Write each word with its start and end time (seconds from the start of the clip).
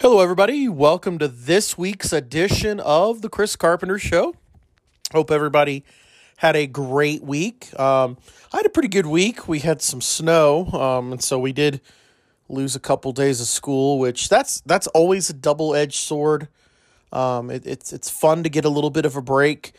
Hello, 0.00 0.20
everybody. 0.20 0.68
Welcome 0.68 1.18
to 1.18 1.28
this 1.28 1.78
week's 1.78 2.12
edition 2.12 2.78
of 2.78 3.22
the 3.22 3.30
Chris 3.30 3.56
Carpenter 3.56 3.98
Show. 3.98 4.34
Hope 5.12 5.30
everybody 5.30 5.82
had 6.36 6.56
a 6.56 6.66
great 6.66 7.22
week. 7.22 7.70
Um, 7.80 8.18
I 8.52 8.58
had 8.58 8.66
a 8.66 8.68
pretty 8.68 8.88
good 8.88 9.06
week. 9.06 9.48
We 9.48 9.60
had 9.60 9.80
some 9.80 10.02
snow, 10.02 10.66
um, 10.66 11.12
and 11.12 11.22
so 11.22 11.38
we 11.38 11.52
did 11.54 11.80
lose 12.50 12.76
a 12.76 12.80
couple 12.80 13.12
days 13.12 13.40
of 13.40 13.46
school, 13.46 13.98
which 13.98 14.28
that's 14.28 14.60
that's 14.66 14.86
always 14.88 15.30
a 15.30 15.32
double 15.32 15.74
edged 15.74 15.94
sword. 15.94 16.48
Um, 17.10 17.50
it, 17.50 17.66
it's 17.66 17.92
it's 17.92 18.10
fun 18.10 18.42
to 18.42 18.50
get 18.50 18.66
a 18.66 18.68
little 18.68 18.90
bit 18.90 19.06
of 19.06 19.16
a 19.16 19.22
break, 19.22 19.72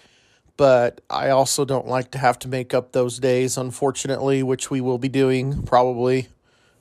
but 0.57 1.01
I 1.07 1.29
also 1.29 1.65
don't 1.65 1.87
like 1.87 2.09
to 2.11 2.17
have 2.17 2.39
to 2.39 2.47
make 2.47 2.73
up 2.73 2.93
those 2.93 3.19
days, 3.19 3.57
unfortunately, 3.57 4.41
which 4.41 4.71
we 4.71 4.81
will 4.81 4.97
be 4.97 5.09
doing 5.09 5.61
probably 5.63 6.29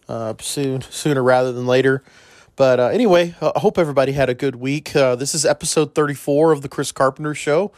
uh, 0.08 0.34
soon, 0.40 0.82
sooner 0.82 1.22
rather 1.22 1.52
than 1.52 1.66
later. 1.66 2.02
But 2.56 2.78
uh, 2.78 2.86
anyway, 2.88 3.34
I 3.40 3.58
hope 3.58 3.78
everybody 3.78 4.12
had 4.12 4.28
a 4.28 4.34
good 4.34 4.56
week. 4.56 4.94
Uh, 4.94 5.16
this 5.16 5.34
is 5.34 5.44
episode 5.44 5.94
34 5.94 6.52
of 6.52 6.62
the 6.62 6.68
Chris 6.68 6.92
Carpenter 6.92 7.34
Show. 7.34 7.72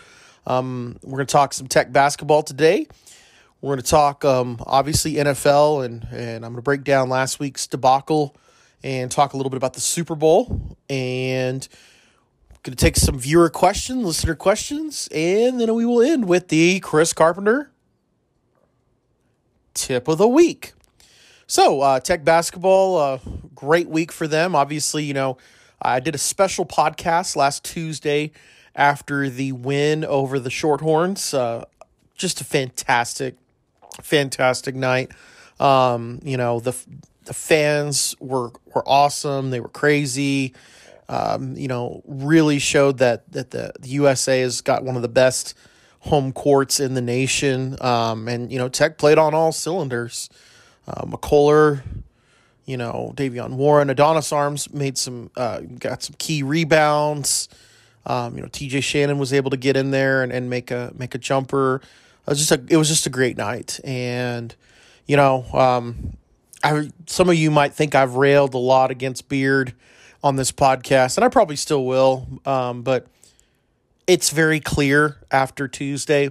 Um, 0.46 0.98
we're 1.02 1.16
going 1.16 1.26
to 1.26 1.32
talk 1.32 1.54
some 1.54 1.66
tech 1.66 1.92
basketball 1.92 2.42
today. 2.42 2.86
We're 3.60 3.70
going 3.70 3.82
to 3.82 3.90
talk, 3.90 4.24
um, 4.24 4.58
obviously, 4.66 5.14
NFL, 5.14 5.84
and, 5.84 6.06
and 6.12 6.44
I'm 6.44 6.52
going 6.52 6.56
to 6.56 6.62
break 6.62 6.84
down 6.84 7.08
last 7.08 7.40
week's 7.40 7.66
debacle 7.66 8.36
and 8.84 9.10
talk 9.10 9.32
a 9.32 9.36
little 9.36 9.50
bit 9.50 9.56
about 9.56 9.72
the 9.74 9.80
Super 9.80 10.14
Bowl. 10.14 10.76
And 10.90 11.66
going 12.66 12.74
to 12.74 12.84
take 12.84 12.96
some 12.96 13.16
viewer 13.16 13.48
questions, 13.48 14.04
listener 14.04 14.34
questions, 14.34 15.08
and 15.14 15.60
then 15.60 15.72
we 15.72 15.86
will 15.86 16.02
end 16.02 16.26
with 16.26 16.48
the 16.48 16.80
Chris 16.80 17.12
Carpenter 17.12 17.70
tip 19.72 20.08
of 20.08 20.18
the 20.18 20.26
week. 20.26 20.72
So, 21.48 21.80
uh, 21.80 22.00
Tech 22.00 22.24
basketball, 22.24 22.98
uh, 22.98 23.18
great 23.54 23.88
week 23.88 24.10
for 24.10 24.27
them. 24.27 24.56
Obviously, 24.56 25.04
you 25.04 25.14
know, 25.14 25.38
I 25.80 26.00
did 26.00 26.16
a 26.16 26.18
special 26.18 26.66
podcast 26.66 27.37
last 27.37 27.62
Tuesday 27.62 28.32
after 28.74 29.30
the 29.30 29.52
win 29.52 30.04
over 30.04 30.40
the 30.40 30.51
Shorthorns. 30.51 31.32
Uh, 31.32 31.65
just 32.16 32.40
a 32.40 32.45
fantastic, 32.45 33.37
fantastic 34.02 34.74
night. 34.74 35.12
Um, 35.60 36.18
you 36.24 36.37
know, 36.37 36.59
the 36.59 36.74
the 37.26 37.35
fans 37.35 38.16
were 38.18 38.51
were 38.74 38.82
awesome. 38.85 39.51
They 39.51 39.60
were 39.60 39.68
crazy. 39.68 40.52
Um, 41.09 41.57
you 41.57 41.68
know, 41.68 42.02
really 42.07 42.59
showed 42.59 42.98
that 42.98 43.30
that 43.30 43.52
the, 43.52 43.73
the 43.79 43.88
USA 43.90 44.40
has 44.40 44.63
got 44.63 44.82
one 44.82 44.96
of 44.96 45.02
the 45.02 45.09
best 45.09 45.54
home 46.01 46.32
courts 46.32 46.80
in 46.80 46.95
the 46.95 47.01
nation. 47.01 47.76
Um, 47.80 48.26
and 48.26 48.51
you 48.51 48.59
know, 48.59 48.68
Tech 48.68 48.98
played 48.98 49.16
on 49.16 49.32
all 49.32 49.52
cylinders 49.52 50.29
uh, 50.87 51.04
McCullar, 51.04 51.82
you 52.65 52.76
know, 52.76 53.12
Davion 53.16 53.54
Warren, 53.54 53.90
Adonis 53.90 54.32
Arms 54.32 54.73
made 54.73 54.98
some, 54.98 55.30
uh, 55.37 55.60
got 55.60 56.02
some 56.02 56.16
key 56.18 56.42
rebounds. 56.42 57.48
Um, 58.06 58.37
you 58.37 58.42
know, 58.42 58.48
TJ 58.48 58.82
Shannon 58.82 59.18
was 59.18 59.32
able 59.32 59.51
to 59.51 59.57
get 59.57 59.76
in 59.76 59.90
there 59.90 60.23
and, 60.23 60.32
and 60.32 60.48
make 60.48 60.70
a 60.70 60.92
make 60.96 61.14
a 61.14 61.18
jumper. 61.18 61.80
It 62.26 62.30
was 62.30 62.38
just 62.38 62.52
a 62.52 62.64
it 62.68 62.76
was 62.76 62.88
just 62.88 63.07
a 63.07 63.10
great 63.10 63.37
night, 63.37 63.80
and 63.82 64.54
you 65.06 65.16
know, 65.16 65.44
um, 65.53 66.16
I 66.62 66.91
some 67.06 67.28
of 67.28 67.34
you 67.34 67.50
might 67.50 67.72
think 67.75 67.97
I've 67.97 68.14
railed 68.14 68.54
a 68.54 68.59
lot 68.59 68.92
against 68.92 69.28
Beard 69.28 69.75
on 70.22 70.37
this 70.37 70.53
podcast, 70.53 71.16
and 71.16 71.25
I 71.25 71.28
probably 71.28 71.56
still 71.56 71.84
will. 71.84 72.28
Um, 72.44 72.82
but 72.82 73.06
it's 74.06 74.31
very 74.31 74.60
clear 74.60 75.16
after 75.32 75.66
Tuesday 75.66 76.31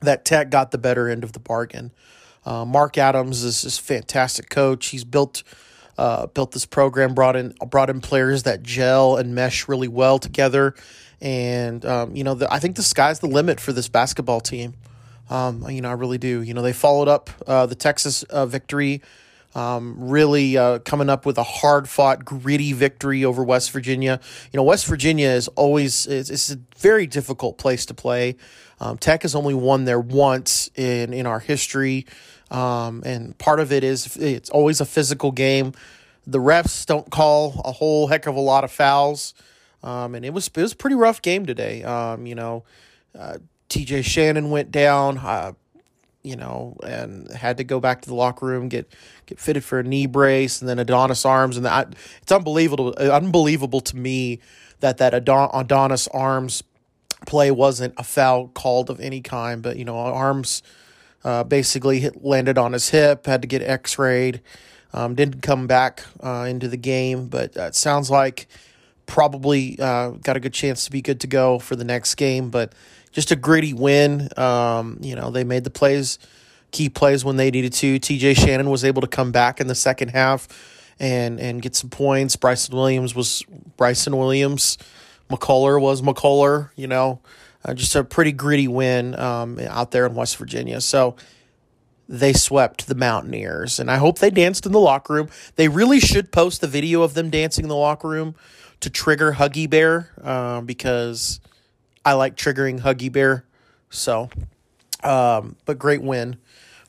that 0.00 0.24
Tech 0.24 0.48
got 0.50 0.70
the 0.70 0.78
better 0.78 1.08
end 1.08 1.24
of 1.24 1.32
the 1.32 1.40
bargain. 1.40 1.90
Uh, 2.44 2.64
Mark 2.64 2.98
Adams 2.98 3.42
is 3.42 3.62
this 3.62 3.78
fantastic 3.78 4.48
coach. 4.48 4.86
He's 4.88 5.04
built 5.04 5.42
uh, 5.98 6.26
built 6.28 6.52
this 6.52 6.64
program, 6.64 7.14
brought 7.14 7.36
in 7.36 7.54
brought 7.68 7.90
in 7.90 8.00
players 8.00 8.44
that 8.44 8.62
gel 8.62 9.16
and 9.16 9.34
mesh 9.34 9.68
really 9.68 9.88
well 9.88 10.18
together, 10.18 10.74
and 11.20 11.84
um, 11.84 12.16
you 12.16 12.24
know 12.24 12.34
the, 12.34 12.52
I 12.52 12.58
think 12.58 12.76
the 12.76 12.82
sky's 12.82 13.20
the 13.20 13.26
limit 13.26 13.60
for 13.60 13.72
this 13.72 13.88
basketball 13.88 14.40
team. 14.40 14.74
Um, 15.28 15.68
you 15.68 15.82
know 15.82 15.90
I 15.90 15.92
really 15.92 16.18
do. 16.18 16.42
You 16.42 16.54
know 16.54 16.62
they 16.62 16.72
followed 16.72 17.08
up 17.08 17.30
uh, 17.46 17.66
the 17.66 17.74
Texas 17.74 18.22
uh, 18.24 18.46
victory. 18.46 19.02
Um, 19.54 19.96
really 19.98 20.56
uh, 20.56 20.78
coming 20.80 21.10
up 21.10 21.26
with 21.26 21.36
a 21.36 21.42
hard 21.42 21.88
fought, 21.88 22.24
gritty 22.24 22.72
victory 22.72 23.24
over 23.24 23.42
West 23.42 23.72
Virginia. 23.72 24.20
You 24.52 24.58
know, 24.58 24.62
West 24.62 24.86
Virginia 24.86 25.28
is 25.28 25.48
always 25.48 26.06
it's, 26.06 26.30
it's 26.30 26.52
a 26.52 26.58
very 26.78 27.06
difficult 27.06 27.58
place 27.58 27.84
to 27.86 27.94
play. 27.94 28.36
Um, 28.80 28.96
Tech 28.96 29.22
has 29.22 29.34
only 29.34 29.54
won 29.54 29.84
there 29.84 30.00
once 30.00 30.70
in 30.76 31.12
in 31.12 31.26
our 31.26 31.40
history. 31.40 32.06
Um, 32.50 33.02
and 33.04 33.36
part 33.38 33.60
of 33.60 33.72
it 33.72 33.84
is 33.84 34.16
it's 34.16 34.50
always 34.50 34.80
a 34.80 34.86
physical 34.86 35.32
game. 35.32 35.72
The 36.26 36.38
refs 36.38 36.86
don't 36.86 37.10
call 37.10 37.60
a 37.64 37.72
whole 37.72 38.08
heck 38.08 38.26
of 38.26 38.36
a 38.36 38.40
lot 38.40 38.64
of 38.64 38.70
fouls. 38.70 39.34
Um, 39.82 40.14
and 40.14 40.24
it 40.24 40.32
was 40.32 40.48
it 40.48 40.56
was 40.56 40.72
a 40.72 40.76
pretty 40.76 40.96
rough 40.96 41.22
game 41.22 41.46
today. 41.46 41.82
Um, 41.82 42.26
you 42.26 42.34
know, 42.34 42.64
uh, 43.18 43.38
TJ 43.68 44.04
Shannon 44.04 44.50
went 44.50 44.70
down, 44.70 45.18
uh, 45.18 45.52
you 46.22 46.36
know, 46.36 46.76
and 46.82 47.30
had 47.32 47.56
to 47.56 47.64
go 47.64 47.80
back 47.80 48.02
to 48.02 48.08
the 48.08 48.14
locker 48.14 48.46
room 48.46 48.68
get 48.68 48.92
get 49.26 49.38
fitted 49.38 49.64
for 49.64 49.78
a 49.78 49.82
knee 49.82 50.06
brace, 50.06 50.60
and 50.60 50.68
then 50.68 50.78
Adonis 50.78 51.24
Arms, 51.24 51.56
and 51.56 51.66
that 51.66 51.94
it's 52.22 52.32
unbelievable, 52.32 52.94
unbelievable 52.98 53.80
to 53.80 53.96
me 53.96 54.40
that 54.80 54.98
that 54.98 55.14
Adonis 55.14 56.08
Arms 56.08 56.62
play 57.26 57.50
wasn't 57.50 57.94
a 57.96 58.02
foul 58.02 58.48
called 58.48 58.90
of 58.90 59.00
any 59.00 59.20
kind. 59.20 59.62
But 59.62 59.76
you 59.76 59.84
know, 59.84 59.96
Arms 59.96 60.62
uh, 61.24 61.44
basically 61.44 62.00
hit, 62.00 62.24
landed 62.24 62.58
on 62.58 62.72
his 62.72 62.90
hip, 62.90 63.26
had 63.26 63.42
to 63.42 63.48
get 63.48 63.62
x 63.62 63.98
rayed, 63.98 64.40
um, 64.92 65.14
didn't 65.14 65.42
come 65.42 65.66
back 65.66 66.04
uh, 66.22 66.46
into 66.48 66.68
the 66.68 66.76
game, 66.76 67.28
but 67.28 67.56
uh, 67.56 67.64
it 67.64 67.74
sounds 67.74 68.10
like 68.10 68.46
probably 69.06 69.76
uh, 69.80 70.10
got 70.10 70.36
a 70.36 70.40
good 70.40 70.54
chance 70.54 70.84
to 70.84 70.90
be 70.90 71.02
good 71.02 71.20
to 71.20 71.26
go 71.26 71.58
for 71.58 71.76
the 71.76 71.84
next 71.84 72.14
game. 72.14 72.50
But 72.50 72.74
just 73.12 73.30
a 73.30 73.36
gritty 73.36 73.72
win. 73.72 74.28
Um, 74.36 74.98
you 75.00 75.14
know, 75.16 75.30
they 75.30 75.44
made 75.44 75.64
the 75.64 75.70
plays, 75.70 76.18
key 76.70 76.88
plays 76.88 77.24
when 77.24 77.36
they 77.36 77.50
needed 77.50 77.72
to. 77.74 77.98
TJ 77.98 78.36
Shannon 78.36 78.70
was 78.70 78.84
able 78.84 79.02
to 79.02 79.08
come 79.08 79.32
back 79.32 79.60
in 79.60 79.66
the 79.66 79.74
second 79.74 80.08
half 80.10 80.48
and 80.98 81.40
and 81.40 81.62
get 81.62 81.74
some 81.74 81.90
points. 81.90 82.36
Bryson 82.36 82.76
Williams 82.76 83.14
was 83.14 83.44
Bryson 83.76 84.16
Williams. 84.16 84.78
McCullar 85.30 85.80
was 85.80 86.02
McCullar, 86.02 86.70
you 86.76 86.86
know. 86.86 87.20
Uh, 87.64 87.74
just 87.74 87.94
a 87.94 88.02
pretty 88.02 88.32
gritty 88.32 88.68
win 88.68 89.18
um, 89.18 89.58
out 89.68 89.90
there 89.90 90.06
in 90.06 90.14
West 90.14 90.36
Virginia. 90.38 90.80
So 90.80 91.16
they 92.08 92.32
swept 92.32 92.86
the 92.86 92.94
Mountaineers, 92.94 93.78
and 93.78 93.90
I 93.90 93.98
hope 93.98 94.18
they 94.18 94.30
danced 94.30 94.66
in 94.66 94.72
the 94.72 94.80
locker 94.80 95.12
room. 95.14 95.28
They 95.56 95.68
really 95.68 96.00
should 96.00 96.32
post 96.32 96.60
the 96.60 96.66
video 96.66 97.02
of 97.02 97.14
them 97.14 97.30
dancing 97.30 97.64
in 97.64 97.68
the 97.68 97.76
locker 97.76 98.08
room 98.08 98.34
to 98.80 98.90
trigger 98.90 99.32
Huggy 99.34 99.68
Bear 99.68 100.10
uh, 100.22 100.62
because 100.62 101.40
I 102.04 102.14
like 102.14 102.36
triggering 102.36 102.80
Huggy 102.80 103.10
Bear. 103.10 103.44
So, 103.90 104.30
um, 105.02 105.56
but 105.64 105.78
great 105.78 106.02
win. 106.02 106.36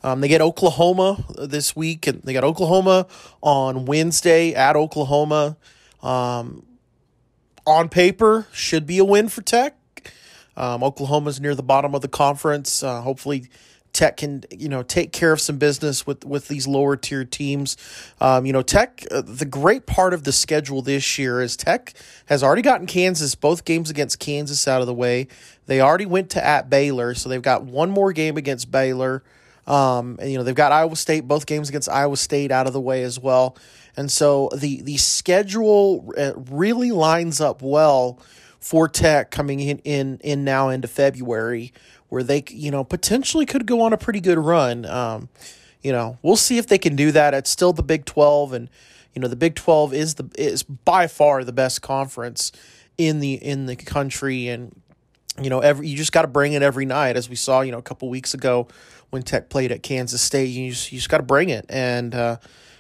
Um, 0.04 0.22
they 0.22 0.28
get 0.28 0.42
Oklahoma 0.42 1.24
this 1.38 1.76
week, 1.76 2.08
and 2.08 2.22
they 2.24 2.34
got 2.34 2.44
Oklahoma 2.44 3.08
on 3.42 3.86
Wednesday 3.86 4.54
at 4.54 4.76
Oklahoma. 4.76 5.58
Um, 6.02 6.66
on 7.68 7.90
paper, 7.90 8.48
should 8.52 8.88
be 8.88 8.98
a 8.98 9.06
win 9.06 9.30
for 9.30 9.42
Tech. 9.42 9.76
Um, 10.58 10.84
Oklahoma's 10.84 11.40
near 11.40 11.56
the 11.56 11.64
bottom 11.64 11.94
of 11.94 12.02
the 12.02 12.08
conference. 12.08 12.82
Uh, 12.82 13.02
hopefully, 13.02 13.48
Tech 13.94 14.18
can 14.18 14.44
you 14.50 14.70
know 14.70 14.84
take 14.84 15.12
care 15.12 15.32
of 15.32 15.42
some 15.42 15.58
business 15.58 16.08
with 16.08 16.24
with 16.26 16.48
these 16.48 16.68
lower 16.68 16.96
tier 16.96 17.26
teams. 17.26 17.78
Um, 18.20 18.46
you 18.46 18.54
know, 18.54 18.62
Tech. 18.62 19.06
Uh, 19.12 19.22
the 19.22 19.46
great 19.46 19.86
part 19.86 20.14
of 20.14 20.24
the 20.24 20.32
schedule 20.32 20.82
this 20.82 21.20
year 21.20 21.42
is 21.42 21.58
Tech 21.58 21.94
has 22.28 22.44
already 22.44 22.62
gotten 22.62 22.88
Kansas 22.88 23.36
both 23.36 23.66
games 23.66 23.90
against 23.90 24.20
Kansas 24.20 24.68
out 24.68 24.82
of 24.82 24.88
the 24.88 24.94
way. 24.94 25.28
They 25.66 25.82
already 25.82 26.06
went 26.06 26.30
to 26.32 26.46
at 26.46 26.70
Baylor, 26.70 27.14
so 27.14 27.30
they've 27.30 27.42
got 27.42 27.64
one 27.64 27.90
more 27.90 28.14
game 28.14 28.38
against 28.38 28.72
Baylor. 28.72 29.24
Um, 29.68 30.18
and 30.20 30.32
you 30.32 30.38
know 30.38 30.44
they've 30.44 30.56
got 30.56 30.72
Iowa 30.72 30.96
State 30.96 31.28
both 31.28 31.46
games 31.46 31.70
against 31.70 31.90
Iowa 31.90 32.18
State 32.18 32.52
out 32.52 32.68
of 32.68 32.74
the 32.74 32.82
way 32.82 33.04
as 33.04 33.20
well. 33.20 33.58
And 33.98 34.12
so 34.12 34.50
the 34.56 34.82
the 34.82 34.98
schedule 34.98 36.14
uh, 36.18 36.34
really 36.36 36.92
lines 36.92 37.42
up 37.42 37.62
well 37.62 38.20
for 38.62 38.88
Tech 38.88 39.32
coming 39.32 39.60
in, 39.60 39.80
in 39.80 40.20
in 40.24 40.44
now 40.46 40.70
into 40.70 40.88
February, 40.88 41.74
where 42.08 42.24
they 42.24 42.44
you 42.50 42.72
know 42.72 42.84
potentially 42.84 43.46
could 43.46 43.66
go 43.66 43.82
on 43.82 43.92
a 43.92 43.98
pretty 43.98 44.22
good 44.22 44.38
run. 44.38 44.86
Um, 44.86 45.28
you 45.82 45.92
know, 45.92 46.20
we'll 46.22 46.38
see 46.38 46.60
if 46.60 46.68
they 46.68 46.78
can 46.78 46.96
do 46.96 47.12
that. 47.12 47.34
It's 47.34 47.50
still 47.50 47.74
the 47.74 47.84
Big 47.84 48.06
Twelve, 48.06 48.54
and 48.54 48.70
you 49.14 49.22
know 49.22 49.28
the 49.28 49.36
Big 49.36 49.56
Twelve 49.56 49.94
is 49.94 50.14
the 50.14 50.30
is 50.38 50.64
by 50.64 51.08
far 51.08 51.44
the 51.44 51.52
best 51.52 51.82
conference 51.82 52.52
in 52.98 53.20
the 53.20 53.34
in 53.34 53.66
the 53.66 53.76
country, 53.76 54.48
and 54.48 54.80
you 55.42 55.50
know 55.50 55.60
every 55.60 55.88
you 55.88 55.98
just 55.98 56.12
got 56.12 56.22
to 56.22 56.28
bring 56.28 56.54
it 56.54 56.62
every 56.62 56.86
night, 56.86 57.18
as 57.18 57.30
we 57.30 57.36
saw 57.36 57.62
you 57.62 57.72
know 57.72 57.80
a 57.80 57.84
couple 57.84 58.08
weeks 58.10 58.36
ago 58.36 58.68
when 59.10 59.24
Tech 59.24 59.50
played 59.50 59.72
at 59.72 59.82
Kansas 59.82 60.22
State. 60.22 60.46
You 60.46 60.70
just, 60.70 60.92
you 60.92 61.00
just 61.00 61.10
got 61.10 61.18
to 61.18 61.24
bring 61.24 61.50
it, 61.50 61.66
and 61.68 62.14
uh, 62.14 62.38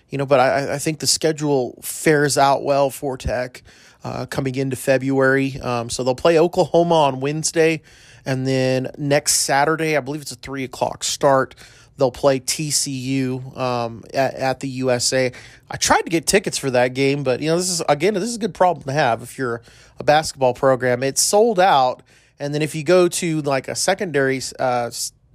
you 0.10 0.20
know, 0.20 0.28
but 0.28 0.40
I 0.40 0.76
I 0.76 0.78
think 0.78 1.00
the 1.00 1.08
schedule 1.08 1.80
fares 1.82 2.38
out 2.38 2.64
well 2.64 2.92
for 2.92 3.18
Tech 3.18 3.64
uh, 4.04 4.26
coming 4.26 4.56
into 4.56 4.76
February. 4.76 5.60
Um, 5.60 5.90
so 5.90 6.04
they'll 6.04 6.16
play 6.16 6.40
Oklahoma 6.40 6.96
on 6.96 7.20
Wednesday. 7.20 7.82
And 8.26 8.46
then 8.46 8.92
next 8.98 9.34
Saturday, 9.34 9.98
I 9.98 10.00
believe 10.00 10.22
it's 10.22 10.32
a 10.32 10.36
three 10.36 10.64
o'clock 10.64 11.04
start. 11.04 11.56
they'll 11.98 12.12
play 12.12 12.40
TCU 12.40 13.56
um, 13.58 14.04
at, 14.14 14.34
at 14.36 14.60
the 14.60 14.68
USA. 14.68 15.32
I 15.70 15.78
tried 15.78 16.02
to 16.02 16.10
get 16.10 16.26
tickets 16.26 16.58
for 16.58 16.72
that 16.72 16.94
game, 16.94 17.24
but 17.24 17.42
you 17.42 17.50
know 17.50 17.58
this 17.58 17.70
is 17.70 17.82
again 17.88 18.14
this 18.16 18.24
is 18.24 18.36
a 18.36 18.40
good 18.40 18.54
problem 18.54 18.86
to 18.86 18.94
have 18.94 19.22
if 19.22 19.38
you're 19.38 19.62
a 20.00 20.04
basketball 20.04 20.54
program. 20.54 21.04
It's 21.04 21.22
sold 21.22 21.60
out, 21.60 22.02
and 22.40 22.54
then 22.54 22.62
if 22.62 22.76
you 22.76 22.84
go 22.84 23.08
to 23.08 23.42
like 23.42 23.68
a 23.68 23.76
secondary 23.76 24.42
uh, 24.60 24.92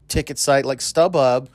ticket 0.08 0.38
site 0.38 0.64
like 0.64 0.78
StubHub. 0.78 1.48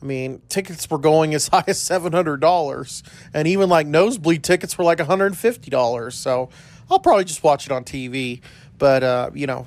I 0.00 0.04
mean, 0.04 0.42
tickets 0.48 0.88
were 0.90 0.98
going 0.98 1.34
as 1.34 1.48
high 1.52 1.64
as 1.66 1.80
seven 1.80 2.12
hundred 2.12 2.40
dollars, 2.40 3.02
and 3.34 3.48
even 3.48 3.68
like 3.68 3.86
nosebleed 3.86 4.42
tickets 4.44 4.76
were 4.78 4.84
like 4.84 4.98
one 4.98 5.06
hundred 5.06 5.26
and 5.26 5.38
fifty 5.38 5.70
dollars. 5.70 6.14
So 6.14 6.50
I'll 6.90 6.98
probably 6.98 7.24
just 7.24 7.42
watch 7.42 7.66
it 7.66 7.72
on 7.72 7.84
TV. 7.84 8.40
But 8.78 9.02
uh, 9.02 9.30
you 9.34 9.46
know, 9.46 9.66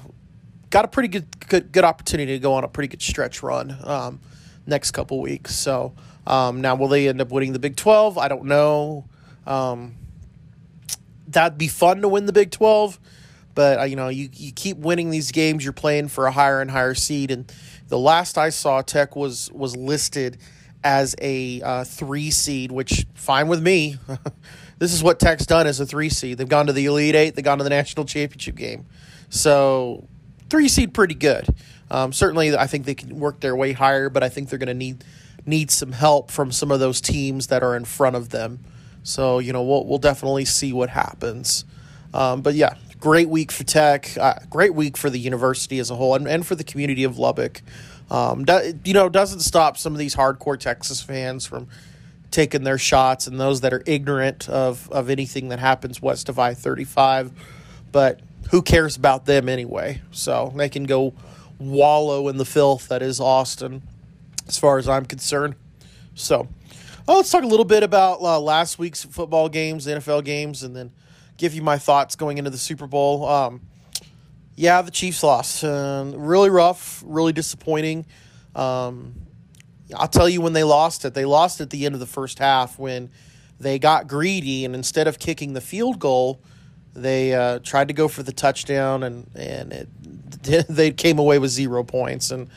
got 0.70 0.86
a 0.86 0.88
pretty 0.88 1.10
good, 1.10 1.48
good 1.48 1.72
good 1.72 1.84
opportunity 1.84 2.34
to 2.34 2.40
go 2.40 2.54
on 2.54 2.64
a 2.64 2.68
pretty 2.68 2.88
good 2.88 3.02
stretch 3.02 3.44
run 3.44 3.78
um, 3.84 4.20
next 4.66 4.92
couple 4.92 5.20
weeks. 5.22 5.54
So 5.56 5.94
um, 6.26 6.62
now 6.62 6.76
will 6.76 6.88
they 6.88 7.08
end 7.08 7.22
up 7.22 7.30
winning 7.30 7.54
the 7.54 7.60
Big 7.60 7.76
Twelve? 7.76 8.18
I 8.18 8.28
don't 8.28 8.46
know. 8.46 9.06
Um, 9.46 9.96
that'd 11.28 11.58
be 11.58 11.68
fun 11.68 12.02
to 12.02 12.08
win 12.08 12.26
the 12.26 12.34
Big 12.34 12.52
Twelve, 12.52 13.00
but 13.54 13.80
uh, 13.80 13.84
you 13.84 13.96
know 13.96 14.10
you 14.10 14.30
you 14.34 14.52
keep 14.52 14.78
winning 14.78 15.10
these 15.10 15.32
games, 15.32 15.64
you're 15.64 15.74
playing 15.74 16.08
for 16.08 16.26
a 16.26 16.32
higher 16.32 16.62
and 16.62 16.72
higher 16.72 16.94
seed. 16.94 17.32
And 17.32 17.52
the 17.88 18.00
last 18.00 18.38
I 18.38 18.50
saw, 18.50 18.82
Tech 18.82 19.16
was 19.16 19.52
was 19.52 19.76
listed 19.76 20.38
as 20.84 21.16
a 21.22 21.62
uh, 21.62 21.84
three 21.84 22.32
seed, 22.32 22.72
which 22.72 23.06
fine 23.14 23.48
with 23.48 23.62
me. 23.62 23.98
this 24.80 24.94
is 24.94 25.04
what 25.04 25.20
Tech's 25.20 25.46
done 25.46 25.68
as 25.68 25.80
a 25.80 25.86
three 25.86 26.10
seed. 26.10 26.38
They've 26.38 26.50
gone 26.50 26.68
to 26.68 26.74
the 26.74 26.86
Elite 26.86 27.16
Eight. 27.16 27.36
They've 27.36 27.46
gone 27.46 27.60
to 27.60 27.64
the 27.64 27.70
national 27.70 28.06
championship 28.06 28.56
game. 28.56 28.86
So 29.30 30.08
three 30.50 30.68
seed 30.68 30.94
pretty 30.94 31.16
good. 31.16 31.48
Um, 31.90 32.14
certainly, 32.14 32.56
I 32.56 32.68
think 32.68 32.86
they 32.86 32.96
can 32.96 33.20
work 33.20 33.42
their 33.42 33.56
way 33.56 33.74
higher, 33.74 34.10
but 34.10 34.24
I 34.24 34.30
think 34.30 34.50
they're 34.50 34.60
going 34.60 34.68
to 34.68 34.74
need 34.74 35.04
need 35.46 35.72
some 35.72 35.92
help 35.92 36.30
from 36.30 36.52
some 36.52 36.72
of 36.72 36.80
those 36.80 37.02
teams 37.02 37.48
that 37.48 37.64
are 37.64 37.76
in 37.76 37.84
front 37.86 38.16
of 38.16 38.30
them. 38.30 38.60
So 39.04 39.40
you 39.40 39.54
know, 39.54 39.64
we'll 39.64 39.86
we'll 39.86 39.98
definitely 40.00 40.46
see 40.46 40.74
what 40.74 40.90
happens. 40.90 41.66
Um, 42.14 42.42
but 42.42 42.56
yeah, 42.56 42.76
great 43.02 43.28
week 43.28 43.52
for 43.52 43.66
Tech. 43.66 44.18
Uh, 44.18 44.36
great 44.50 44.74
week 44.74 44.96
for 44.96 45.10
the 45.10 45.20
university 45.20 45.80
as 45.80 45.92
a 45.92 45.96
whole, 45.96 46.16
and, 46.16 46.28
and 46.28 46.48
for 46.48 46.56
the 46.56 46.64
community 46.64 47.04
of 47.04 47.18
Lubbock. 47.18 47.62
Um, 48.10 48.46
do, 48.46 48.80
you 48.86 48.94
know, 48.94 49.10
doesn't 49.10 49.42
stop 49.42 49.78
some 49.78 49.92
of 49.92 50.00
these 50.00 50.16
hardcore 50.16 50.58
Texas 50.58 51.02
fans 51.02 51.46
from 51.46 51.68
taking 52.30 52.64
their 52.64 52.78
shots, 52.78 53.28
and 53.28 53.38
those 53.40 53.62
that 53.62 53.74
are 53.74 53.84
ignorant 53.86 54.48
of 54.48 54.90
of 54.92 55.10
anything 55.10 55.50
that 55.50 55.60
happens 55.60 56.02
west 56.02 56.30
of 56.30 56.40
I 56.40 56.54
thirty 56.54 56.86
five. 56.86 57.32
But 57.92 58.22
who 58.52 58.62
cares 58.62 58.96
about 58.96 59.26
them 59.26 59.50
anyway? 59.50 60.02
So 60.12 60.54
they 60.56 60.70
can 60.70 60.86
go 60.86 61.14
wallow 61.60 62.28
in 62.30 62.38
the 62.38 62.46
filth 62.46 62.88
that 62.88 63.02
is 63.02 63.20
Austin, 63.20 63.82
as 64.48 64.58
far 64.58 64.78
as 64.78 64.88
I'm 64.88 65.06
concerned. 65.06 65.56
So, 66.14 66.48
oh, 67.08 67.18
let's 67.18 67.32
talk 67.32 67.44
a 67.44 67.48
little 67.48 67.66
bit 67.66 67.84
about 67.84 68.22
uh, 68.22 68.40
last 68.40 68.78
week's 68.78 69.04
football 69.04 69.50
games, 69.50 69.88
NFL 69.88 70.24
games, 70.24 70.64
and 70.64 70.76
then 70.76 70.92
give 71.42 71.56
you 71.56 71.64
my 71.64 71.80
thoughts 71.80 72.16
going 72.16 72.38
into 72.38 72.52
the 72.52 72.58
Super 72.58 72.86
Bowl. 72.86 73.28
Um, 73.28 73.62
yeah, 74.56 74.84
the 74.84 74.92
Chiefs 74.92 75.24
lost. 75.24 75.64
Uh, 75.64 76.06
really 76.16 76.52
rough, 76.52 77.04
really 77.04 77.34
disappointing. 77.34 78.06
Um, 78.56 79.16
I'll 79.96 80.08
tell 80.08 80.30
you 80.30 80.40
when 80.40 80.54
they 80.54 80.64
lost 80.64 81.04
it. 81.04 81.16
They 81.16 81.26
lost 81.26 81.60
at 81.60 81.72
the 81.72 81.88
end 81.88 81.96
of 81.96 82.00
the 82.00 82.06
first 82.06 82.38
half 82.38 82.78
when 82.78 83.10
they 83.60 83.80
got 83.80 84.08
greedy 84.08 84.66
and 84.66 84.76
instead 84.76 85.08
of 85.08 85.18
kicking 85.18 85.54
the 85.54 85.62
field 85.62 85.98
goal, 85.98 86.40
they 86.94 87.34
uh, 87.34 87.58
tried 87.60 87.88
to 87.88 87.94
go 87.96 88.08
for 88.08 88.22
the 88.22 88.34
touchdown, 88.34 89.02
and 89.02 89.28
and 89.34 89.74
it, 89.74 90.68
they 90.70 90.92
came 90.92 91.18
away 91.18 91.40
with 91.40 91.50
zero 91.50 91.84
points. 91.84 92.30
And 92.30 92.50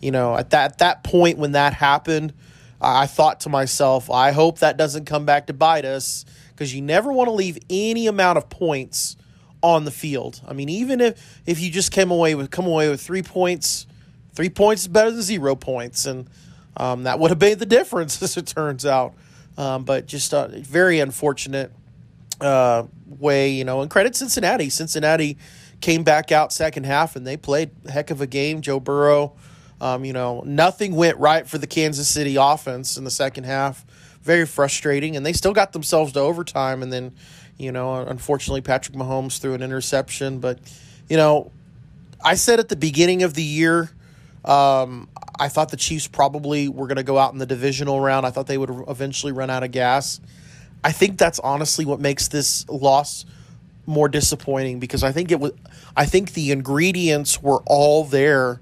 you 0.00 0.12
know, 0.12 0.34
at 0.34 0.50
that 0.50 0.72
at 0.72 0.78
that 0.78 1.04
point 1.04 1.38
when 1.38 1.52
that 1.52 1.74
happened, 1.74 2.32
I 2.80 3.06
thought 3.06 3.40
to 3.40 3.48
myself, 3.50 4.08
I 4.08 4.30
hope 4.30 4.60
that 4.60 4.76
doesn't 4.76 5.04
come 5.04 5.26
back 5.26 5.48
to 5.48 5.52
bite 5.52 5.84
us 5.84 6.24
because 6.60 6.74
you 6.74 6.82
never 6.82 7.10
want 7.10 7.26
to 7.26 7.32
leave 7.32 7.58
any 7.70 8.06
amount 8.06 8.36
of 8.36 8.50
points 8.50 9.16
on 9.62 9.86
the 9.86 9.90
field. 9.90 10.42
I 10.46 10.52
mean, 10.52 10.68
even 10.68 11.00
if 11.00 11.40
if 11.46 11.58
you 11.58 11.70
just 11.70 11.90
came 11.90 12.10
away 12.10 12.34
with 12.34 12.50
come 12.50 12.66
away 12.66 12.90
with 12.90 13.00
three 13.00 13.22
points, 13.22 13.86
three 14.34 14.50
points 14.50 14.82
is 14.82 14.88
better 14.88 15.10
than 15.10 15.22
zero 15.22 15.56
points, 15.56 16.04
and 16.04 16.28
um, 16.76 17.04
that 17.04 17.18
would 17.18 17.30
have 17.30 17.40
made 17.40 17.60
the 17.60 17.66
difference 17.66 18.22
as 18.22 18.36
it 18.36 18.46
turns 18.46 18.84
out. 18.84 19.14
Um, 19.56 19.84
but 19.84 20.04
just 20.04 20.34
a 20.34 20.48
very 20.48 21.00
unfortunate 21.00 21.72
uh, 22.42 22.84
way, 23.06 23.52
you 23.52 23.64
know, 23.64 23.80
and 23.80 23.90
credit 23.90 24.14
Cincinnati. 24.14 24.68
Cincinnati 24.68 25.38
came 25.80 26.04
back 26.04 26.30
out 26.30 26.52
second 26.52 26.84
half 26.84 27.16
and 27.16 27.26
they 27.26 27.38
played 27.38 27.70
heck 27.88 28.10
of 28.10 28.20
a 28.20 28.26
game. 28.26 28.60
Joe 28.60 28.80
Burrow, 28.80 29.32
um, 29.80 30.04
you 30.04 30.12
know, 30.12 30.42
nothing 30.44 30.94
went 30.94 31.16
right 31.16 31.46
for 31.46 31.56
the 31.56 31.66
Kansas 31.66 32.06
City 32.06 32.36
offense 32.36 32.98
in 32.98 33.04
the 33.04 33.10
second 33.10 33.44
half. 33.44 33.86
Very 34.22 34.46
frustrating, 34.46 35.16
and 35.16 35.24
they 35.24 35.32
still 35.32 35.52
got 35.52 35.72
themselves 35.72 36.12
to 36.12 36.20
overtime. 36.20 36.82
And 36.82 36.92
then, 36.92 37.12
you 37.56 37.72
know, 37.72 37.94
unfortunately, 37.94 38.60
Patrick 38.60 38.96
Mahomes 38.96 39.38
threw 39.38 39.54
an 39.54 39.62
interception. 39.62 40.40
But, 40.40 40.58
you 41.08 41.16
know, 41.16 41.50
I 42.22 42.34
said 42.34 42.60
at 42.60 42.68
the 42.68 42.76
beginning 42.76 43.22
of 43.22 43.34
the 43.34 43.42
year, 43.42 43.90
um, 44.44 45.08
I 45.38 45.48
thought 45.48 45.70
the 45.70 45.76
Chiefs 45.76 46.06
probably 46.06 46.68
were 46.68 46.86
going 46.86 46.96
to 46.96 47.02
go 47.02 47.18
out 47.18 47.32
in 47.32 47.38
the 47.38 47.46
divisional 47.46 48.00
round. 48.00 48.26
I 48.26 48.30
thought 48.30 48.46
they 48.46 48.58
would 48.58 48.84
eventually 48.88 49.32
run 49.32 49.50
out 49.50 49.62
of 49.62 49.70
gas. 49.70 50.20
I 50.84 50.92
think 50.92 51.18
that's 51.18 51.38
honestly 51.38 51.84
what 51.84 52.00
makes 52.00 52.28
this 52.28 52.68
loss 52.68 53.24
more 53.86 54.08
disappointing 54.08 54.78
because 54.78 55.02
I 55.02 55.12
think 55.12 55.32
it 55.32 55.40
was 55.40 55.52
I 55.96 56.06
think 56.06 56.32
the 56.32 56.52
ingredients 56.52 57.42
were 57.42 57.62
all 57.66 58.04
there 58.04 58.60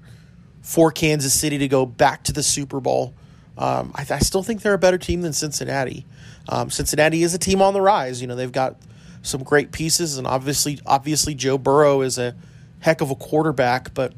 for 0.61 0.91
Kansas 0.91 1.33
City 1.33 1.57
to 1.59 1.67
go 1.67 1.85
back 1.85 2.23
to 2.25 2.33
the 2.33 2.43
Super 2.43 2.79
Bowl. 2.79 3.13
Um, 3.59 3.91
I, 3.93 4.05
I, 4.09 4.19
still 4.19 4.41
think 4.41 4.61
they're 4.61 4.73
a 4.73 4.79
better 4.79 4.97
team 4.97 5.21
than 5.21 5.33
Cincinnati. 5.33 6.05
Um, 6.47 6.69
Cincinnati 6.69 7.23
is 7.23 7.33
a 7.33 7.37
team 7.37 7.61
on 7.61 7.73
the 7.73 7.81
rise. 7.81 8.21
You 8.21 8.27
know 8.27 8.35
they've 8.35 8.49
got 8.49 8.77
some 9.21 9.43
great 9.43 9.73
pieces, 9.73 10.17
and 10.17 10.25
obviously, 10.25 10.79
obviously 10.85 11.35
Joe 11.35 11.57
Burrow 11.57 11.99
is 11.99 12.17
a 12.17 12.35
heck 12.79 13.01
of 13.01 13.11
a 13.11 13.15
quarterback. 13.15 13.93
But 13.93 14.13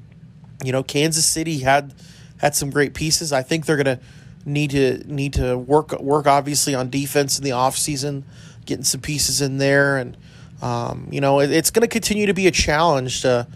you 0.63 0.71
know 0.71 0.83
Kansas 0.83 1.25
City 1.25 1.57
had 1.59 1.91
had 2.38 2.55
some 2.55 2.69
great 2.69 2.93
pieces. 2.93 3.33
I 3.33 3.41
think 3.41 3.65
they're 3.65 3.77
gonna 3.77 3.99
need 4.45 4.69
to 4.71 4.97
need 5.11 5.33
to 5.33 5.57
work 5.57 5.99
work 5.99 6.27
obviously 6.27 6.75
on 6.75 6.91
defense 6.91 7.39
in 7.39 7.43
the 7.43 7.49
offseason, 7.49 8.21
getting 8.65 8.83
some 8.83 9.01
pieces 9.01 9.41
in 9.41 9.57
there, 9.57 9.97
and 9.97 10.15
um, 10.61 11.07
you 11.11 11.19
know 11.19 11.39
it, 11.39 11.51
it's 11.51 11.71
going 11.71 11.81
to 11.81 11.88
continue 11.88 12.27
to 12.27 12.33
be 12.35 12.45
a 12.45 12.51
challenge 12.51 13.21
to 13.23 13.47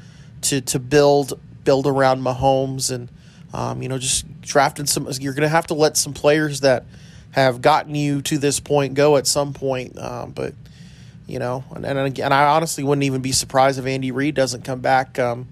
to 0.42 0.62
to 0.62 0.80
build 0.80 1.40
build 1.64 1.86
around 1.86 2.22
Mahomes 2.22 2.92
and 2.92 3.10
um, 3.54 3.82
you 3.82 3.90
know 3.90 3.98
just 3.98 4.42
drafting 4.42 4.86
some. 4.86 5.08
You're 5.20 5.34
going 5.34 5.44
to 5.44 5.50
have 5.50 5.68
to 5.68 5.74
let 5.74 5.98
some 5.98 6.14
players 6.14 6.62
that 6.62 6.86
have 7.32 7.62
gotten 7.62 7.96
you 7.96 8.22
to 8.24 8.38
this 8.38 8.60
point 8.60 8.94
go 8.94 9.18
at 9.18 9.28
some 9.28 9.54
point, 9.54 9.98
um, 10.00 10.32
but. 10.32 10.54
You 11.28 11.40
know, 11.40 11.64
and, 11.74 11.84
and 11.84 11.98
again, 11.98 12.32
I 12.32 12.46
honestly 12.46 12.84
wouldn't 12.84 13.02
even 13.02 13.24
be 13.24 13.32
surprised 13.32 13.80
if 13.80 13.88
Andy 13.88 14.12
Reid 14.12 14.36
doesn't 14.36 14.64
come 14.64 14.82
back. 14.82 15.18
Um, 15.18 15.48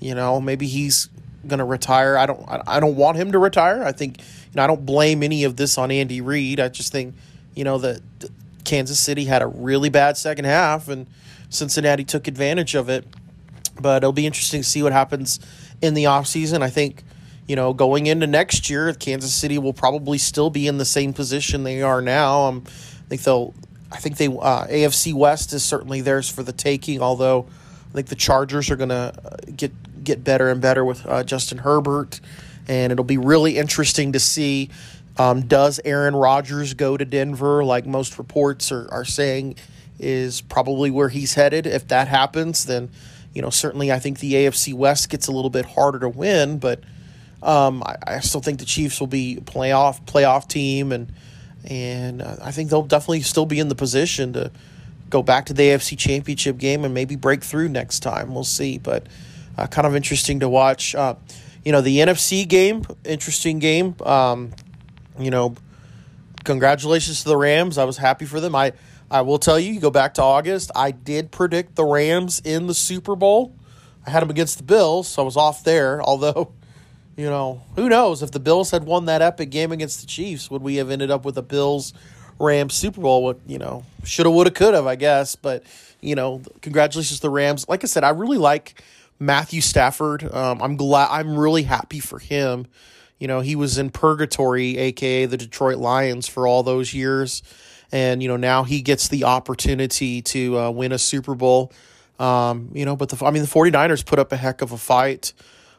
you 0.00 0.14
know, 0.14 0.40
maybe 0.40 0.66
he's 0.66 1.10
going 1.46 1.58
to 1.58 1.64
retire. 1.66 2.16
I 2.16 2.24
don't. 2.24 2.42
I 2.48 2.80
don't 2.80 2.96
want 2.96 3.18
him 3.18 3.32
to 3.32 3.38
retire. 3.38 3.84
I 3.84 3.92
think 3.92 4.22
you 4.50 4.56
know, 4.56 4.64
I 4.64 4.66
don't 4.66 4.84
blame 4.84 5.22
any 5.22 5.44
of 5.44 5.56
this 5.56 5.78
on 5.78 5.90
Andy 5.90 6.20
Reid. 6.20 6.58
I 6.58 6.68
just 6.68 6.90
think, 6.90 7.14
you 7.54 7.62
know, 7.62 7.78
that 7.78 8.02
Kansas 8.64 8.98
City 8.98 9.24
had 9.24 9.42
a 9.42 9.46
really 9.46 9.90
bad 9.90 10.16
second 10.16 10.44
half 10.44 10.88
and 10.88 11.06
Cincinnati 11.50 12.04
took 12.04 12.26
advantage 12.26 12.74
of 12.74 12.88
it. 12.88 13.06
But 13.80 13.98
it'll 13.98 14.12
be 14.12 14.26
interesting 14.26 14.62
to 14.62 14.68
see 14.68 14.82
what 14.82 14.92
happens 14.92 15.38
in 15.80 15.94
the 15.94 16.04
offseason. 16.04 16.62
I 16.62 16.70
think, 16.70 17.04
you 17.50 17.56
know, 17.56 17.72
going 17.72 18.06
into 18.06 18.28
next 18.28 18.70
year, 18.70 18.92
Kansas 18.94 19.34
City 19.34 19.58
will 19.58 19.72
probably 19.72 20.18
still 20.18 20.50
be 20.50 20.68
in 20.68 20.78
the 20.78 20.84
same 20.84 21.12
position 21.12 21.64
they 21.64 21.82
are 21.82 22.00
now. 22.00 22.44
Um, 22.44 22.62
I 22.66 23.08
think 23.08 23.22
they'll. 23.22 23.54
I 23.92 23.96
think 23.96 24.18
they 24.18 24.28
uh, 24.28 24.66
AFC 24.68 25.12
West 25.12 25.52
is 25.52 25.64
certainly 25.64 26.00
theirs 26.00 26.30
for 26.30 26.44
the 26.44 26.52
taking. 26.52 27.02
Although 27.02 27.48
I 27.90 27.92
think 27.92 28.06
the 28.06 28.14
Chargers 28.14 28.70
are 28.70 28.76
going 28.76 28.90
to 28.90 29.12
get 29.56 29.72
get 30.04 30.22
better 30.22 30.48
and 30.48 30.60
better 30.60 30.84
with 30.84 31.04
uh, 31.06 31.24
Justin 31.24 31.58
Herbert 31.58 32.20
and 32.70 32.92
it'll 32.92 33.04
be 33.04 33.18
really 33.18 33.58
interesting 33.58 34.12
to 34.12 34.20
see. 34.20 34.70
Um, 35.18 35.42
does 35.42 35.80
Aaron 35.84 36.14
Rodgers 36.14 36.74
go 36.74 36.96
to 36.96 37.04
Denver, 37.04 37.64
like 37.64 37.84
most 37.84 38.16
reports 38.16 38.70
are, 38.70 38.88
are 38.92 39.04
saying, 39.04 39.56
is 39.98 40.40
probably 40.40 40.88
where 40.90 41.08
he's 41.08 41.34
headed? 41.34 41.66
If 41.66 41.88
that 41.88 42.06
happens, 42.06 42.64
then 42.66 42.90
you 43.34 43.42
know 43.42 43.50
certainly 43.50 43.90
I 43.90 43.98
think 43.98 44.20
the 44.20 44.34
AFC 44.34 44.72
West 44.72 45.10
gets 45.10 45.26
a 45.26 45.32
little 45.32 45.50
bit 45.50 45.66
harder 45.66 45.98
to 45.98 46.08
win, 46.08 46.58
but 46.58 46.80
um, 47.42 47.82
I, 47.84 47.96
I, 48.06 48.20
still 48.20 48.40
think 48.40 48.58
the 48.58 48.64
Chiefs 48.64 49.00
will 49.00 49.06
be 49.06 49.38
playoff 49.42 50.04
playoff 50.04 50.48
team, 50.48 50.92
and 50.92 51.12
and 51.64 52.22
uh, 52.22 52.36
I 52.42 52.50
think 52.50 52.70
they'll 52.70 52.82
definitely 52.82 53.22
still 53.22 53.46
be 53.46 53.58
in 53.58 53.68
the 53.68 53.74
position 53.74 54.32
to 54.34 54.50
go 55.08 55.22
back 55.22 55.46
to 55.46 55.54
the 55.54 55.62
AFC 55.62 55.98
Championship 55.98 56.58
game 56.58 56.84
and 56.84 56.94
maybe 56.94 57.16
break 57.16 57.42
through 57.42 57.68
next 57.68 58.00
time. 58.00 58.34
We'll 58.34 58.44
see, 58.44 58.78
but 58.78 59.06
uh, 59.58 59.66
kind 59.66 59.86
of 59.86 59.96
interesting 59.96 60.40
to 60.40 60.48
watch. 60.48 60.94
Uh, 60.94 61.14
you 61.64 61.72
know, 61.72 61.80
the 61.80 61.98
NFC 61.98 62.46
game, 62.46 62.84
interesting 63.04 63.58
game. 63.58 63.94
Um, 64.04 64.52
you 65.18 65.30
know, 65.30 65.54
congratulations 66.44 67.22
to 67.22 67.28
the 67.28 67.36
Rams. 67.36 67.78
I 67.78 67.84
was 67.84 67.96
happy 67.96 68.24
for 68.24 68.40
them. 68.40 68.54
I 68.54 68.72
I 69.10 69.22
will 69.22 69.38
tell 69.38 69.58
you, 69.58 69.72
you 69.72 69.80
go 69.80 69.90
back 69.90 70.14
to 70.14 70.22
August, 70.22 70.70
I 70.74 70.92
did 70.92 71.32
predict 71.32 71.74
the 71.74 71.84
Rams 71.84 72.40
in 72.44 72.68
the 72.68 72.74
Super 72.74 73.16
Bowl. 73.16 73.56
I 74.06 74.10
had 74.10 74.22
them 74.22 74.30
against 74.30 74.58
the 74.58 74.62
Bills, 74.62 75.08
so 75.08 75.22
I 75.22 75.24
was 75.24 75.36
off 75.36 75.64
there. 75.64 76.00
Although, 76.06 76.52
you 77.16 77.26
know, 77.26 77.62
who 77.76 77.88
knows 77.88 78.22
if 78.22 78.30
the 78.30 78.40
Bills 78.40 78.70
had 78.70 78.84
won 78.84 79.06
that 79.06 79.22
epic 79.22 79.50
game 79.50 79.72
against 79.72 80.00
the 80.00 80.06
Chiefs, 80.06 80.50
would 80.50 80.62
we 80.62 80.76
have 80.76 80.90
ended 80.90 81.10
up 81.10 81.24
with 81.24 81.36
a 81.36 81.42
Bills 81.42 81.92
Rams 82.38 82.74
Super 82.74 83.00
Bowl? 83.00 83.22
What 83.22 83.38
you 83.46 83.58
know, 83.58 83.84
shoulda, 84.04 84.30
woulda, 84.30 84.50
could 84.50 84.74
have, 84.74 84.86
I 84.86 84.96
guess. 84.96 85.36
But 85.36 85.64
you 86.00 86.14
know, 86.14 86.42
congratulations 86.62 87.18
to 87.18 87.22
the 87.22 87.30
Rams. 87.30 87.68
Like 87.68 87.84
I 87.84 87.86
said, 87.86 88.04
I 88.04 88.10
really 88.10 88.38
like 88.38 88.82
Matthew 89.18 89.60
Stafford. 89.60 90.32
Um, 90.32 90.62
I'm 90.62 90.76
glad. 90.76 91.08
I'm 91.10 91.38
really 91.38 91.62
happy 91.62 92.00
for 92.00 92.18
him. 92.18 92.66
You 93.18 93.28
know, 93.28 93.40
he 93.40 93.54
was 93.54 93.76
in 93.76 93.90
purgatory, 93.90 94.78
aka 94.78 95.26
the 95.26 95.36
Detroit 95.36 95.76
Lions, 95.76 96.26
for 96.26 96.46
all 96.46 96.62
those 96.62 96.94
years, 96.94 97.42
and 97.92 98.22
you 98.22 98.28
know 98.28 98.38
now 98.38 98.64
he 98.64 98.80
gets 98.80 99.08
the 99.08 99.24
opportunity 99.24 100.22
to 100.22 100.58
uh, 100.58 100.70
win 100.70 100.92
a 100.92 100.98
Super 100.98 101.34
Bowl. 101.34 101.70
Um, 102.18 102.70
you 102.74 102.84
know, 102.84 102.96
but 102.96 103.10
the 103.10 103.24
I 103.24 103.30
mean 103.30 103.42
the 103.42 103.48
49ers 103.48 104.04
put 104.06 104.18
up 104.18 104.32
a 104.32 104.36
heck 104.36 104.62
of 104.62 104.72
a 104.72 104.78
fight. 104.78 105.34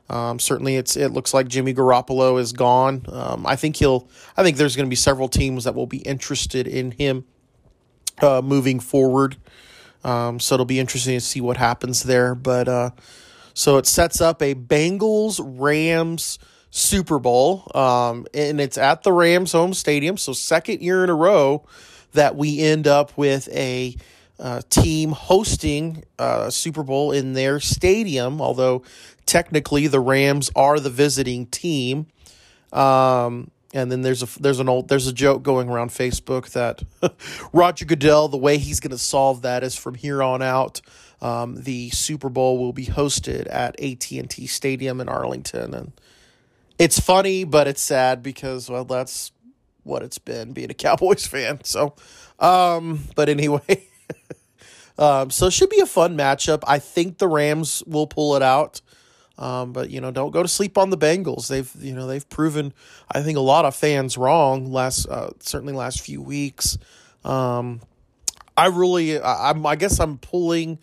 Um, 0.09 0.39
certainly, 0.39 0.75
it's 0.75 0.97
it 0.97 1.09
looks 1.09 1.33
like 1.33 1.47
Jimmy 1.47 1.73
Garoppolo 1.73 2.39
is 2.39 2.51
gone. 2.51 3.05
Um, 3.09 3.45
I 3.45 3.55
think 3.55 3.77
he'll. 3.77 4.09
I 4.35 4.43
think 4.43 4.57
there's 4.57 4.75
going 4.75 4.85
to 4.85 4.89
be 4.89 4.95
several 4.95 5.29
teams 5.29 5.63
that 5.63 5.75
will 5.75 5.87
be 5.87 5.99
interested 5.99 6.67
in 6.67 6.91
him 6.91 7.25
uh, 8.21 8.41
moving 8.41 8.79
forward. 8.79 9.37
Um, 10.03 10.39
so 10.39 10.55
it'll 10.55 10.65
be 10.65 10.79
interesting 10.79 11.15
to 11.15 11.21
see 11.21 11.41
what 11.41 11.57
happens 11.57 12.03
there. 12.03 12.35
But 12.35 12.67
uh, 12.67 12.89
so 13.53 13.77
it 13.77 13.85
sets 13.85 14.19
up 14.21 14.41
a 14.41 14.55
Bengals 14.55 15.39
Rams 15.43 16.39
Super 16.71 17.19
Bowl, 17.19 17.69
um, 17.75 18.25
and 18.33 18.59
it's 18.59 18.77
at 18.77 19.03
the 19.03 19.11
Rams 19.11 19.51
home 19.51 19.73
stadium. 19.73 20.17
So 20.17 20.33
second 20.33 20.81
year 20.81 21.03
in 21.03 21.09
a 21.09 21.15
row 21.15 21.65
that 22.13 22.35
we 22.35 22.59
end 22.59 22.87
up 22.87 23.17
with 23.17 23.47
a 23.49 23.95
uh, 24.39 24.61
team 24.69 25.11
hosting 25.11 26.03
a 26.17 26.21
uh, 26.21 26.49
Super 26.49 26.81
Bowl 26.81 27.11
in 27.11 27.33
their 27.33 27.59
stadium, 27.59 28.41
although 28.41 28.81
technically 29.31 29.87
the 29.87 30.01
Rams 30.01 30.51
are 30.57 30.77
the 30.77 30.89
visiting 30.89 31.45
team. 31.45 32.07
Um, 32.73 33.49
and 33.73 33.89
then 33.89 34.01
there's 34.01 34.21
a 34.21 34.41
there's 34.41 34.59
an 34.59 34.67
old 34.67 34.89
there's 34.89 35.07
a 35.07 35.13
joke 35.13 35.41
going 35.41 35.69
around 35.69 35.91
Facebook 35.91 36.51
that 36.51 36.83
Roger 37.53 37.85
Goodell 37.85 38.27
the 38.27 38.37
way 38.37 38.57
he's 38.57 38.81
going 38.81 38.91
to 38.91 38.97
solve 38.97 39.43
that 39.43 39.63
is 39.63 39.75
from 39.75 39.95
here 39.95 40.21
on 40.21 40.41
out 40.41 40.81
um, 41.21 41.63
the 41.63 41.89
Super 41.91 42.27
Bowl 42.27 42.57
will 42.57 42.73
be 42.73 42.85
hosted 42.87 43.47
at 43.49 43.79
AT 43.79 44.11
and 44.11 44.29
T 44.29 44.45
Stadium 44.47 44.99
in 44.99 45.07
Arlington, 45.07 45.73
and 45.73 45.93
it's 46.77 46.99
funny 46.99 47.45
but 47.45 47.67
it's 47.67 47.81
sad 47.81 48.21
because 48.21 48.69
well 48.69 48.83
that's 48.83 49.31
what 49.83 50.03
it's 50.03 50.17
been 50.17 50.51
being 50.51 50.69
a 50.69 50.73
Cowboys 50.85 51.25
fan. 51.25 51.63
So, 51.63 51.95
um, 52.39 53.05
but 53.15 53.29
anyway, 53.29 53.87
um, 54.97 55.29
so 55.29 55.45
it 55.47 55.53
should 55.53 55.69
be 55.69 55.79
a 55.79 55.85
fun 55.85 56.17
matchup. 56.17 56.63
I 56.67 56.79
think 56.79 57.19
the 57.19 57.29
Rams 57.29 57.83
will 57.87 58.07
pull 58.07 58.35
it 58.35 58.41
out. 58.41 58.81
Um, 59.37 59.73
but 59.73 59.89
you 59.89 60.01
know, 60.01 60.11
don't 60.11 60.31
go 60.31 60.43
to 60.43 60.47
sleep 60.47 60.77
on 60.77 60.89
the 60.89 60.97
Bengals. 60.97 61.47
They've 61.47 61.71
you 61.79 61.93
know 61.93 62.07
they've 62.07 62.27
proven 62.29 62.73
I 63.11 63.21
think 63.21 63.37
a 63.37 63.41
lot 63.41 63.65
of 63.65 63.75
fans 63.75 64.17
wrong 64.17 64.71
last 64.71 65.07
uh, 65.07 65.31
certainly 65.39 65.73
last 65.73 66.01
few 66.01 66.21
weeks. 66.21 66.77
Um, 67.23 67.81
I 68.55 68.67
really 68.67 69.19
I, 69.19 69.49
I'm 69.49 69.65
I 69.65 69.75
guess 69.75 69.99
I'm 69.99 70.17
pulling 70.17 70.79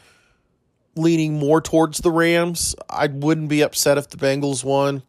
leaning 0.97 1.39
more 1.39 1.61
towards 1.61 1.99
the 1.99 2.11
Rams. 2.11 2.75
I 2.91 3.07
wouldn't 3.07 3.49
be 3.49 3.63
upset 3.63 3.99
if 3.99 4.11
the 4.11 4.17
Bengals 4.17 4.65
won. 4.65 5.03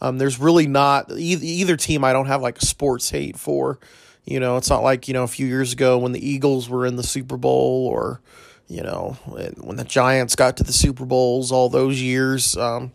Um, 0.00 0.18
there's 0.18 0.38
really 0.38 0.66
not 0.66 1.10
either, 1.10 1.76
team 1.76 2.04
I 2.04 2.12
don't 2.12 2.26
have 2.26 2.42
like 2.42 2.60
sports 2.60 3.10
hate 3.10 3.38
for. 3.38 3.78
You 4.24 4.40
know, 4.40 4.56
it's 4.56 4.70
not 4.70 4.82
like 4.82 5.08
you 5.08 5.14
know 5.14 5.22
a 5.22 5.28
few 5.28 5.46
years 5.46 5.72
ago 5.72 5.98
when 5.98 6.12
the 6.12 6.26
Eagles 6.26 6.68
were 6.68 6.84
in 6.86 6.96
the 6.96 7.02
Super 7.02 7.36
Bowl 7.36 7.86
or 7.86 8.20
you 8.68 8.82
know, 8.82 9.16
when 9.26 9.76
the 9.76 9.84
Giants 9.84 10.34
got 10.34 10.56
to 10.56 10.64
the 10.64 10.72
Super 10.72 11.04
Bowls 11.04 11.52
all 11.52 11.68
those 11.68 12.00
years. 12.00 12.56
Um, 12.56 12.92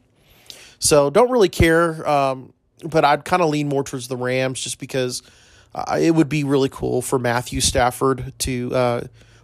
so 0.80 1.10
don't 1.10 1.32
really 1.32 1.50
care, 1.50 2.08
um, 2.08 2.54
but 2.84 3.06
I'd 3.06 3.24
kind 3.24 3.42
of 3.42 3.50
lean 3.50 3.70
more 3.70 3.84
towards 3.84 4.08
the 4.08 4.18
Rams 4.18 4.62
just 4.62 4.80
because 4.80 5.22
uh, 5.74 5.98
it 6.00 6.12
would 6.12 6.30
be 6.30 6.44
really 6.44 6.70
cool 6.70 7.01
for 7.01 7.20
Matthew 7.20 7.62
Stafford 7.62 8.34
to 8.40 8.75
uh, 8.75 9.01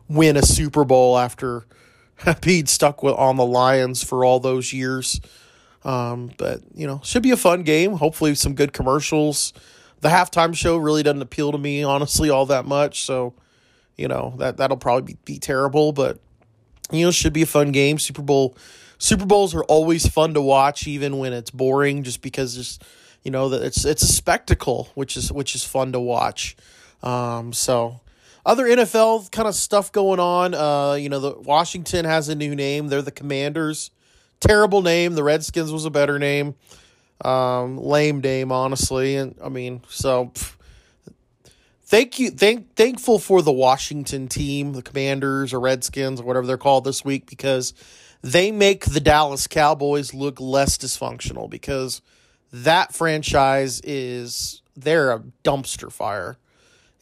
win 0.10 0.36
a 0.36 0.42
Super 0.42 0.84
Bowl 0.84 1.18
after 1.18 1.66
being 2.42 2.66
stuck 2.66 3.04
with, 3.04 3.16
on 3.16 3.38
the 3.38 3.46
Lions 3.46 4.04
for 4.04 4.26
all 4.26 4.40
those 4.40 4.74
years. 4.74 5.22
Um, 5.84 6.32
but 6.38 6.62
you 6.74 6.88
know, 6.88 7.00
should 7.04 7.24
be 7.24 7.32
a 7.32 7.38
fun 7.38 7.64
game. 7.64 7.94
Hopefully, 7.94 8.36
some 8.36 8.56
good 8.56 8.74
commercials. 8.74 9.54
The 10.02 10.10
halftime 10.10 10.56
show 10.56 10.78
really 10.78 11.02
doesn't 11.02 11.22
appeal 11.22 11.52
to 11.52 11.58
me, 11.58 11.84
honestly, 11.84 12.30
all 12.30 12.46
that 12.48 12.66
much. 12.66 13.04
So 13.04 13.34
you 13.98 14.08
know 14.08 14.36
that 14.38 14.58
that'll 14.58 14.78
probably 14.78 15.14
be, 15.14 15.34
be 15.34 15.40
terrible, 15.40 15.92
but 15.92 16.20
you 16.92 17.06
know 17.06 17.12
should 17.12 17.34
be 17.34 17.42
a 17.42 17.48
fun 17.48 17.72
game. 17.72 18.00
Super 18.00 18.22
Bowl 18.22 18.56
Super 18.98 19.26
Bowls 19.26 19.54
are 19.54 19.64
always 19.66 20.08
fun 20.08 20.34
to 20.34 20.42
watch, 20.42 20.88
even 20.88 21.18
when 21.18 21.34
it's 21.34 21.52
boring, 21.52 22.04
just 22.04 22.22
because 22.22 22.56
just 22.56 22.84
you 23.24 23.32
know 23.32 23.50
that 23.50 23.64
it's 23.64 23.86
it's 23.86 24.04
a 24.04 24.08
spectacle, 24.08 24.90
which 24.96 25.18
is 25.18 25.32
which 25.32 25.56
is 25.56 25.64
fun 25.64 25.92
to 25.92 26.00
watch. 26.00 26.56
Um, 27.04 27.54
so 27.54 28.02
other 28.46 28.66
NFL 28.66 29.32
kind 29.32 29.48
of 29.48 29.56
stuff 29.56 29.92
going 29.92 30.20
on. 30.20 30.54
Uh, 30.54 30.94
you 30.94 31.10
know, 31.10 31.20
the 31.20 31.34
Washington 31.40 32.06
has 32.06 32.30
a 32.30 32.36
new 32.36 32.56
name. 32.56 32.88
They're 32.88 33.02
the 33.02 33.12
Commanders. 33.12 33.92
Terrible 34.40 34.82
name. 34.82 35.14
The 35.14 35.24
Redskins 35.24 35.72
was 35.72 35.86
a 35.86 35.90
better 35.90 36.18
name. 36.18 36.56
Um, 37.24 37.78
lame 37.78 38.22
name, 38.22 38.52
honestly. 38.52 39.16
And 39.16 39.36
I 39.44 39.50
mean, 39.50 39.82
so. 39.90 40.32
Thank 41.88 42.20
you 42.20 42.30
thank 42.30 42.76
thankful 42.76 43.18
for 43.18 43.42
the 43.42 43.52
Washington 43.52 44.28
team, 44.28 44.74
the 44.74 44.82
Commanders 44.82 45.54
or 45.54 45.60
Redskins 45.60 46.22
or 46.22 46.24
whatever 46.26 46.46
they're 46.46 46.58
called 46.58 46.84
this 46.84 47.04
week 47.04 47.26
because 47.26 47.74
they 48.22 48.52
make 48.52 48.86
the 48.86 49.00
Dallas 49.00 49.48
Cowboys 49.48 50.14
look 50.14 50.40
less 50.40 50.78
dysfunctional 50.78 51.50
because 51.50 52.02
that 52.52 52.94
franchise 52.94 53.82
is 53.84 54.62
they're 54.76 55.12
a 55.12 55.24
dumpster 55.44 55.92
fire. 55.92 56.38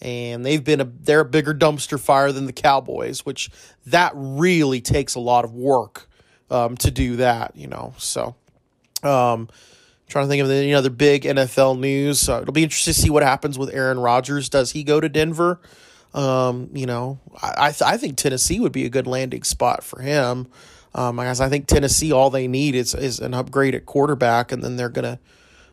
And 0.02 0.46
they've 0.46 0.64
been 0.64 0.82
a 0.82 0.86
they're 0.86 1.22
a 1.22 1.26
bigger 1.26 1.54
dumpster 1.54 2.00
fire 2.00 2.32
than 2.32 2.46
the 2.46 2.54
Cowboys, 2.54 3.26
which 3.26 3.50
that 3.88 4.12
really 4.16 4.82
takes 4.82 5.16
a 5.16 5.20
lot 5.20 5.46
of 5.46 5.54
work 5.54 6.10
um, 6.52 6.76
to 6.78 6.92
do 6.92 7.16
that, 7.16 7.56
you 7.56 7.68
know. 7.68 7.94
So 7.98 8.36
um, 9.04 9.48
trying 10.08 10.26
to 10.26 10.30
think 10.30 10.44
of 10.44 10.50
any 10.50 10.74
other 10.74 10.90
big 10.90 11.24
NFL 11.24 11.80
news. 11.80 12.30
Uh, 12.30 12.42
it'll 12.42 12.54
be 12.54 12.64
interesting 12.64 12.94
to 12.94 13.00
see 13.00 13.10
what 13.10 13.24
happens 13.24 13.58
with 13.58 13.74
Aaron 13.74 14.00
Rodgers. 14.00 14.50
Does 14.50 14.72
he 14.72 14.84
go 14.84 15.00
to 15.00 15.10
Denver? 15.10 15.60
Um, 16.14 16.70
you 16.74 16.86
know, 16.86 17.20
I 17.42 17.54
I, 17.58 17.72
th- 17.72 17.82
I, 17.82 17.98
think 17.98 18.16
Tennessee 18.16 18.60
would 18.60 18.72
be 18.72 18.86
a 18.86 18.90
good 18.90 19.06
landing 19.06 19.44
spot 19.44 19.84
for 19.84 20.02
him. 20.02 20.48
Um, 20.94 21.18
guess 21.18 21.42
I 21.42 21.50
think 21.50 21.68
Tennessee 21.68 22.14
all 22.14 22.30
they 22.30 22.48
need 22.48 22.74
is 22.74 22.96
is 22.96 23.20
an 23.20 23.34
upgrade 23.34 23.76
at 23.76 23.86
quarterback, 23.86 24.54
and 24.54 24.64
then 24.64 24.78
they're 24.78 24.88
gonna, 24.88 25.20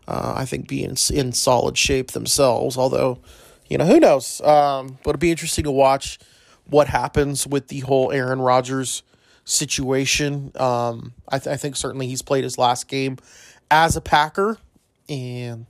uh, 0.08 0.34
I 0.36 0.44
think, 0.44 0.66
be 0.66 0.82
in 0.82 0.96
in 1.12 1.32
solid 1.32 1.78
shape 1.78 2.10
themselves. 2.10 2.76
Although, 2.76 3.20
you 3.68 3.78
know, 3.78 3.86
who 3.86 4.00
knows? 4.00 4.40
Um, 4.40 4.98
but 5.04 5.10
it'll 5.10 5.20
be 5.20 5.30
interesting 5.30 5.62
to 5.62 5.70
watch 5.70 6.18
what 6.64 6.88
happens 6.88 7.46
with 7.46 7.68
the 7.68 7.80
whole 7.80 8.10
Aaron 8.10 8.40
Rodgers 8.40 9.04
situation. 9.44 10.50
Um, 10.56 11.12
I, 11.28 11.38
th- 11.38 11.54
I 11.54 11.56
think 11.56 11.76
certainly 11.76 12.08
he's 12.08 12.22
played 12.22 12.44
his 12.44 12.58
last 12.58 12.88
game 12.88 13.18
as 13.72 13.96
a 13.96 14.02
Packer, 14.02 14.58
and 15.08 15.64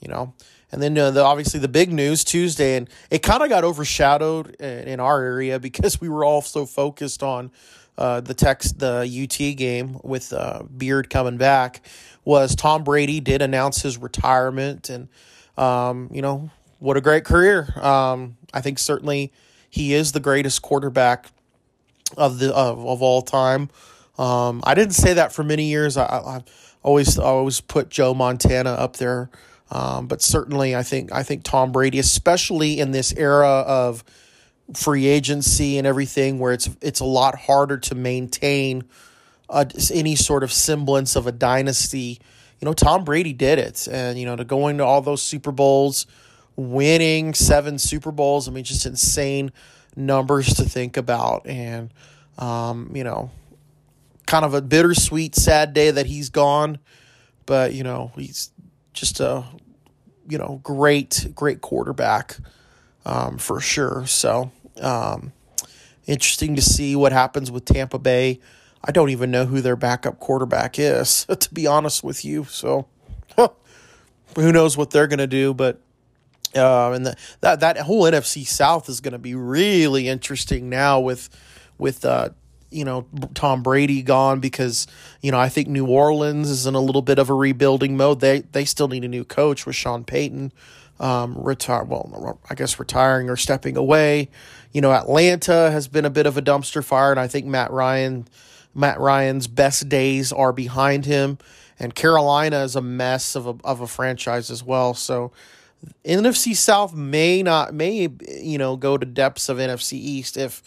you 0.00 0.08
know, 0.08 0.34
and 0.72 0.82
then 0.82 0.98
uh, 0.98 1.12
the, 1.12 1.22
obviously 1.22 1.60
the 1.60 1.68
big 1.68 1.92
news 1.92 2.24
Tuesday, 2.24 2.76
and 2.76 2.90
it 3.08 3.22
kind 3.22 3.42
of 3.42 3.48
got 3.48 3.62
overshadowed 3.62 4.56
in, 4.56 4.88
in, 4.88 5.00
our 5.00 5.22
area 5.22 5.60
because 5.60 6.00
we 6.00 6.08
were 6.08 6.24
all 6.24 6.42
so 6.42 6.66
focused 6.66 7.22
on 7.22 7.52
uh, 7.96 8.20
the 8.20 8.34
Tech 8.34 8.62
the 8.62 9.08
UT 9.08 9.56
game 9.56 10.00
with 10.02 10.32
uh, 10.32 10.64
Beard 10.76 11.08
coming 11.08 11.36
back. 11.36 11.86
Was 12.24 12.56
Tom 12.56 12.82
Brady 12.82 13.20
did 13.20 13.40
announce 13.42 13.80
his 13.82 13.96
retirement, 13.96 14.90
and 14.90 15.08
um, 15.56 16.10
you 16.12 16.22
know 16.22 16.50
what 16.80 16.96
a 16.96 17.00
great 17.00 17.24
career. 17.24 17.72
Um, 17.80 18.36
I 18.52 18.60
think 18.60 18.80
certainly 18.80 19.32
he 19.70 19.94
is 19.94 20.10
the 20.10 20.20
greatest 20.20 20.62
quarterback 20.62 21.30
of 22.16 22.40
the 22.40 22.52
of, 22.52 22.84
of 22.84 23.02
all 23.02 23.22
time. 23.22 23.70
Um, 24.18 24.62
I 24.64 24.74
didn't 24.74 24.94
say 24.94 25.14
that 25.14 25.32
for 25.32 25.44
many 25.44 25.64
years. 25.64 25.96
I, 25.96 26.04
I 26.04 26.42
always 26.86 27.18
always 27.18 27.60
put 27.60 27.90
Joe 27.90 28.14
Montana 28.14 28.70
up 28.70 28.96
there, 28.96 29.28
um, 29.72 30.06
but 30.06 30.22
certainly 30.22 30.74
I 30.76 30.84
think 30.84 31.12
I 31.12 31.24
think 31.24 31.42
Tom 31.42 31.72
Brady, 31.72 31.98
especially 31.98 32.78
in 32.78 32.92
this 32.92 33.12
era 33.12 33.64
of 33.66 34.04
free 34.72 35.06
agency 35.06 35.78
and 35.78 35.86
everything, 35.86 36.38
where 36.38 36.52
it's 36.52 36.70
it's 36.80 37.00
a 37.00 37.04
lot 37.04 37.36
harder 37.36 37.76
to 37.76 37.94
maintain 37.96 38.84
a, 39.50 39.66
any 39.92 40.14
sort 40.14 40.44
of 40.44 40.52
semblance 40.52 41.16
of 41.16 41.26
a 41.26 41.32
dynasty. 41.32 42.20
You 42.60 42.66
know, 42.66 42.72
Tom 42.72 43.04
Brady 43.04 43.32
did 43.32 43.58
it, 43.58 43.88
and 43.90 44.16
you 44.16 44.24
know 44.24 44.36
to 44.36 44.44
going 44.44 44.78
to 44.78 44.84
all 44.84 45.02
those 45.02 45.20
Super 45.20 45.50
Bowls, 45.50 46.06
winning 46.54 47.34
seven 47.34 47.78
Super 47.80 48.12
Bowls. 48.12 48.48
I 48.48 48.52
mean, 48.52 48.64
just 48.64 48.86
insane 48.86 49.50
numbers 49.96 50.54
to 50.54 50.62
think 50.62 50.96
about, 50.96 51.48
and 51.48 51.92
um, 52.38 52.92
you 52.94 53.02
know 53.02 53.32
kind 54.26 54.44
of 54.44 54.54
a 54.54 54.62
bittersweet, 54.62 55.34
sad 55.34 55.72
day 55.72 55.90
that 55.90 56.06
he's 56.06 56.28
gone. 56.28 56.78
But, 57.46 57.74
you 57.74 57.84
know, 57.84 58.12
he's 58.16 58.50
just 58.92 59.20
a, 59.20 59.44
you 60.28 60.38
know, 60.38 60.60
great, 60.62 61.28
great 61.34 61.60
quarterback 61.60 62.38
um, 63.04 63.38
for 63.38 63.60
sure. 63.60 64.04
So, 64.06 64.50
um, 64.80 65.32
interesting 66.06 66.56
to 66.56 66.62
see 66.62 66.96
what 66.96 67.12
happens 67.12 67.50
with 67.50 67.64
Tampa 67.64 67.98
Bay. 67.98 68.40
I 68.84 68.92
don't 68.92 69.10
even 69.10 69.30
know 69.30 69.46
who 69.46 69.60
their 69.60 69.76
backup 69.76 70.18
quarterback 70.18 70.78
is, 70.78 71.24
to 71.38 71.54
be 71.54 71.66
honest 71.66 72.04
with 72.04 72.24
you. 72.24 72.44
So, 72.44 72.86
who 74.34 74.52
knows 74.52 74.76
what 74.76 74.90
they're 74.90 75.06
going 75.06 75.18
to 75.18 75.26
do, 75.26 75.54
but 75.54 75.80
uh, 76.54 76.92
and 76.92 77.06
the, 77.06 77.16
that 77.40 77.60
that 77.60 77.78
whole 77.78 78.02
NFC 78.04 78.46
South 78.46 78.88
is 78.88 79.00
going 79.00 79.12
to 79.12 79.18
be 79.18 79.34
really 79.34 80.08
interesting 80.08 80.68
now 80.68 81.00
with 81.00 81.28
with 81.78 82.04
uh, 82.04 82.30
you 82.70 82.84
know 82.84 83.06
Tom 83.34 83.62
Brady 83.62 84.02
gone 84.02 84.40
because 84.40 84.86
you 85.20 85.30
know 85.30 85.38
I 85.38 85.48
think 85.48 85.68
New 85.68 85.86
Orleans 85.86 86.50
is 86.50 86.66
in 86.66 86.74
a 86.74 86.80
little 86.80 87.02
bit 87.02 87.18
of 87.18 87.30
a 87.30 87.34
rebuilding 87.34 87.96
mode. 87.96 88.20
They 88.20 88.40
they 88.40 88.64
still 88.64 88.88
need 88.88 89.04
a 89.04 89.08
new 89.08 89.24
coach 89.24 89.66
with 89.66 89.76
Sean 89.76 90.04
Payton 90.04 90.52
um, 91.00 91.36
retire. 91.36 91.84
Well, 91.84 92.40
I 92.48 92.54
guess 92.54 92.78
retiring 92.78 93.30
or 93.30 93.36
stepping 93.36 93.76
away. 93.76 94.28
You 94.72 94.80
know, 94.80 94.92
Atlanta 94.92 95.70
has 95.70 95.88
been 95.88 96.04
a 96.04 96.10
bit 96.10 96.26
of 96.26 96.36
a 96.36 96.42
dumpster 96.42 96.84
fire, 96.84 97.10
and 97.10 97.20
I 97.20 97.28
think 97.28 97.46
Matt 97.46 97.70
Ryan, 97.70 98.26
Matt 98.74 99.00
Ryan's 99.00 99.46
best 99.46 99.88
days 99.88 100.32
are 100.32 100.52
behind 100.52 101.06
him. 101.06 101.38
And 101.78 101.94
Carolina 101.94 102.62
is 102.62 102.74
a 102.74 102.80
mess 102.80 103.34
of 103.34 103.46
a 103.46 103.54
of 103.62 103.80
a 103.82 103.86
franchise 103.86 104.50
as 104.50 104.62
well. 104.64 104.94
So 104.94 105.32
NFC 106.04 106.56
South 106.56 106.94
may 106.94 107.42
not 107.42 107.74
may 107.74 108.08
you 108.28 108.58
know 108.58 108.76
go 108.76 108.96
to 108.96 109.04
depths 109.04 109.48
of 109.50 109.58
NFC 109.58 109.92
East 109.92 110.38
if 110.38 110.62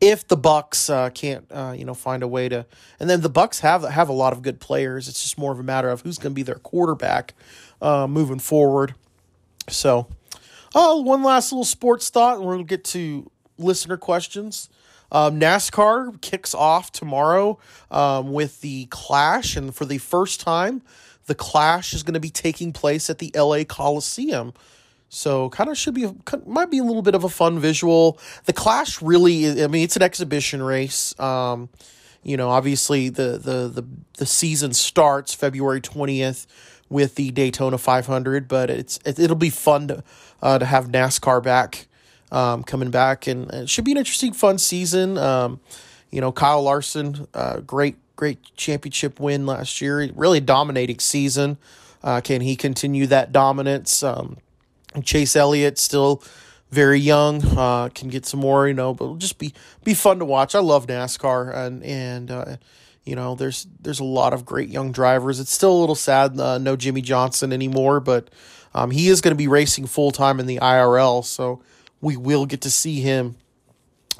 if 0.00 0.26
the 0.26 0.36
Bucs 0.36 0.92
uh, 0.92 1.10
can't 1.10 1.46
uh, 1.50 1.74
you 1.76 1.84
know 1.84 1.94
find 1.94 2.22
a 2.22 2.28
way 2.28 2.48
to 2.48 2.66
and 3.00 3.08
then 3.08 3.20
the 3.20 3.30
Bucs 3.30 3.60
have 3.60 3.82
have 3.82 4.08
a 4.08 4.12
lot 4.12 4.32
of 4.32 4.42
good 4.42 4.60
players. 4.60 5.08
It's 5.08 5.22
just 5.22 5.38
more 5.38 5.52
of 5.52 5.58
a 5.58 5.62
matter 5.62 5.88
of 5.88 6.02
who's 6.02 6.18
going 6.18 6.32
to 6.32 6.34
be 6.34 6.42
their 6.42 6.56
quarterback 6.56 7.34
uh, 7.80 8.06
moving 8.06 8.38
forward. 8.38 8.94
So, 9.68 10.08
oh, 10.74 11.00
one 11.00 11.22
last 11.22 11.52
little 11.52 11.64
sports 11.64 12.10
thought, 12.10 12.38
and 12.40 12.58
to 12.58 12.64
get 12.64 12.84
to 12.84 13.30
listener 13.58 13.96
questions. 13.96 14.68
Um, 15.12 15.38
NASCAR 15.38 16.20
kicks 16.20 16.54
off 16.54 16.90
tomorrow 16.90 17.58
um, 17.90 18.32
with 18.32 18.60
the 18.62 18.86
Clash, 18.86 19.54
and 19.54 19.72
for 19.74 19.84
the 19.84 19.98
first 19.98 20.40
time, 20.40 20.82
the 21.26 21.36
Clash 21.36 21.92
is 21.94 22.02
going 22.02 22.14
to 22.14 22.20
be 22.20 22.30
taking 22.30 22.72
place 22.72 23.08
at 23.08 23.18
the 23.18 23.30
LA 23.34 23.62
Coliseum. 23.64 24.52
So, 25.14 25.48
kind 25.50 25.70
of 25.70 25.78
should 25.78 25.94
be 25.94 26.12
might 26.44 26.70
be 26.70 26.78
a 26.78 26.84
little 26.84 27.02
bit 27.02 27.14
of 27.14 27.24
a 27.24 27.28
fun 27.28 27.58
visual. 27.58 28.18
The 28.46 28.52
Clash 28.52 29.00
really, 29.00 29.44
is, 29.44 29.62
I 29.62 29.68
mean, 29.68 29.84
it's 29.84 29.96
an 29.96 30.02
exhibition 30.02 30.62
race. 30.62 31.18
Um, 31.20 31.68
you 32.24 32.36
know, 32.36 32.50
obviously 32.50 33.10
the 33.10 33.38
the 33.38 33.68
the 33.68 33.86
the 34.18 34.26
season 34.26 34.72
starts 34.72 35.32
February 35.32 35.80
twentieth 35.80 36.46
with 36.88 37.14
the 37.14 37.30
Daytona 37.30 37.78
500, 37.78 38.48
but 38.48 38.70
it's 38.70 38.98
it, 39.04 39.18
will 39.18 39.34
be 39.34 39.50
fun 39.50 39.88
to 39.88 40.04
uh, 40.42 40.58
to 40.58 40.64
have 40.64 40.88
NASCAR 40.88 41.42
back 41.42 41.86
um, 42.30 42.62
coming 42.62 42.90
back, 42.90 43.26
and 43.26 43.50
it 43.52 43.70
should 43.70 43.84
be 43.84 43.92
an 43.92 43.98
interesting, 43.98 44.32
fun 44.32 44.58
season. 44.58 45.16
Um, 45.16 45.60
you 46.10 46.20
know, 46.20 46.32
Kyle 46.32 46.62
Larson, 46.62 47.28
uh, 47.34 47.60
great 47.60 47.96
great 48.16 48.38
championship 48.56 49.20
win 49.20 49.46
last 49.46 49.80
year, 49.80 50.10
really 50.14 50.40
dominating 50.40 50.98
season. 50.98 51.58
Uh, 52.02 52.20
can 52.20 52.40
he 52.40 52.54
continue 52.56 53.06
that 53.06 53.32
dominance? 53.32 54.02
Um, 54.02 54.36
Chase 55.02 55.34
Elliott 55.36 55.78
still 55.78 56.22
very 56.70 56.98
young, 56.98 57.42
uh, 57.56 57.88
can 57.94 58.08
get 58.08 58.26
some 58.26 58.40
more, 58.40 58.66
you 58.68 58.74
know, 58.74 58.92
but 58.94 59.04
it'll 59.04 59.16
just 59.16 59.38
be 59.38 59.54
be 59.84 59.94
fun 59.94 60.18
to 60.18 60.24
watch. 60.24 60.54
I 60.54 60.60
love 60.60 60.86
NASCAR 60.86 61.54
and 61.54 61.82
and 61.82 62.30
uh, 62.30 62.56
you 63.04 63.14
know, 63.14 63.34
there's 63.34 63.66
there's 63.80 64.00
a 64.00 64.04
lot 64.04 64.32
of 64.32 64.44
great 64.44 64.68
young 64.68 64.92
drivers. 64.92 65.40
It's 65.40 65.52
still 65.52 65.72
a 65.72 65.80
little 65.80 65.94
sad, 65.94 66.38
uh, 66.38 66.58
no 66.58 66.76
Jimmie 66.76 67.02
Johnson 67.02 67.52
anymore, 67.52 68.00
but 68.00 68.28
um, 68.74 68.90
he 68.90 69.08
is 69.08 69.20
going 69.20 69.32
to 69.32 69.38
be 69.38 69.48
racing 69.48 69.86
full 69.86 70.10
time 70.10 70.40
in 70.40 70.46
the 70.46 70.58
IRL, 70.58 71.24
so 71.24 71.62
we 72.00 72.16
will 72.16 72.46
get 72.46 72.60
to 72.62 72.70
see 72.70 73.00
him 73.00 73.36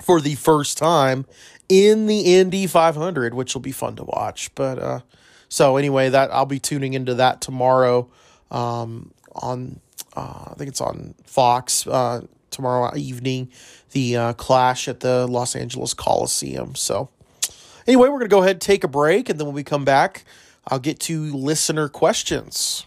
for 0.01 0.21
the 0.21 0.35
first 0.35 0.79
time 0.79 1.27
in 1.69 2.07
the 2.07 2.21
Indy 2.21 2.67
500, 2.67 3.35
which 3.35 3.55
will 3.55 3.63
be 3.63 3.73
fun 3.73 3.97
to 3.97 4.05
watch. 4.05 4.55
But 4.55 4.79
uh, 4.79 5.01
so 5.49 5.77
anyway, 5.77 6.11
that 6.11 6.33
I'll 6.33 6.47
be 6.47 6.59
tuning 6.59 6.95
into 6.95 7.15
that 7.15 7.41
tomorrow 7.41 8.09
um, 8.51 9.13
on 9.35 9.81
uh, 10.17 10.51
I 10.51 10.55
think 10.57 10.69
it's 10.69 10.81
on 10.81 11.15
Fox 11.25 11.87
uh, 11.87 12.23
tomorrow 12.51 12.97
evening. 12.97 13.51
The 13.93 14.17
uh, 14.17 14.33
clash 14.35 14.89
at 14.89 15.01
the 15.01 15.27
Los 15.27 15.55
Angeles 15.55 15.95
Coliseum. 15.95 16.75
So 16.75 17.11
Anyway, 17.87 18.09
we're 18.09 18.19
going 18.19 18.31
to 18.31 18.35
go 18.35 18.41
ahead 18.41 18.53
and 18.53 18.61
take 18.63 18.83
a 18.83 18.89
break, 18.89 19.29
and 19.29 19.39
then 19.39 19.47
when 19.47 19.55
we 19.55 19.63
come 19.63 19.85
back, 19.85 20.25
I'll 20.67 20.79
get 20.79 21.01
to 21.01 21.25
listener 21.37 21.91
questions. 21.91 22.87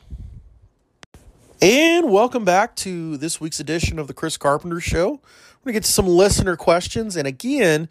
And 1.61 2.09
welcome 2.09 2.43
back 2.43 2.75
to 2.77 3.15
this 3.17 3.39
week's 3.39 3.59
edition 3.59 3.99
of 3.99 4.07
the 4.07 4.15
Chris 4.15 4.37
Carpenter 4.37 4.79
Show. 4.79 5.09
We're 5.09 5.17
going 5.17 5.21
to 5.65 5.71
get 5.73 5.83
to 5.83 5.91
some 5.91 6.07
listener 6.07 6.55
questions. 6.55 7.15
And 7.15 7.27
again, 7.27 7.89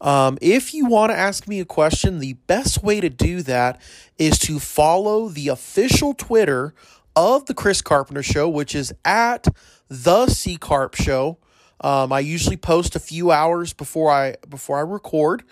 um, 0.00 0.38
if 0.40 0.72
you 0.72 0.86
want 0.86 1.12
to 1.12 1.16
ask 1.16 1.46
me 1.46 1.60
a 1.60 1.66
question, 1.66 2.20
the 2.20 2.34
best 2.46 2.82
way 2.82 3.02
to 3.02 3.10
do 3.10 3.42
that 3.42 3.78
is 4.16 4.38
to 4.40 4.58
follow 4.58 5.28
the 5.28 5.48
official 5.48 6.14
Twitter 6.14 6.74
of 7.16 7.46
the 7.46 7.54
Chris 7.54 7.80
Carpenter 7.82 8.22
Show, 8.22 8.48
which 8.48 8.74
is 8.74 8.94
at 9.04 9.48
the 9.88 10.26
C 10.28 10.56
Carp 10.56 10.94
Show. 10.94 11.38
Um, 11.80 12.12
I 12.12 12.20
usually 12.20 12.56
post 12.56 12.94
a 12.94 13.00
few 13.00 13.32
hours 13.32 13.72
before 13.72 14.12
I 14.12 14.36
before 14.48 14.78
I 14.78 14.82
record 14.82 15.42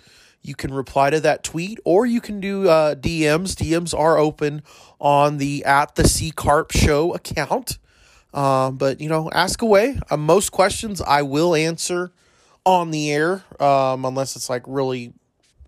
you 0.45 0.55
can 0.55 0.73
reply 0.75 1.09
to 1.11 1.21
that 1.21 1.43
tweet 1.43 1.81
or 1.85 2.05
you 2.05 2.21
can 2.21 2.39
do 2.39 2.69
uh, 2.69 2.95
DMs. 2.95 3.55
DMs 3.55 3.99
are 3.99 4.19
open 4.19 4.63
on 5.01 5.39
the 5.39 5.65
at 5.65 5.95
the 5.95 6.07
C 6.07 6.31
Carp 6.31 6.71
Show 6.71 7.15
account. 7.15 7.79
Um, 8.35 8.77
but 8.77 9.01
you 9.01 9.09
know, 9.09 9.31
ask 9.33 9.63
away. 9.63 9.99
Uh, 10.11 10.19
most 10.19 10.53
questions 10.53 11.01
I 11.01 11.23
will 11.23 11.55
answer 11.55 12.13
on 12.67 12.91
the 12.91 13.11
air, 13.11 13.45
um, 13.59 14.05
unless 14.05 14.37
it's 14.37 14.51
like 14.51 14.65
really 14.67 15.15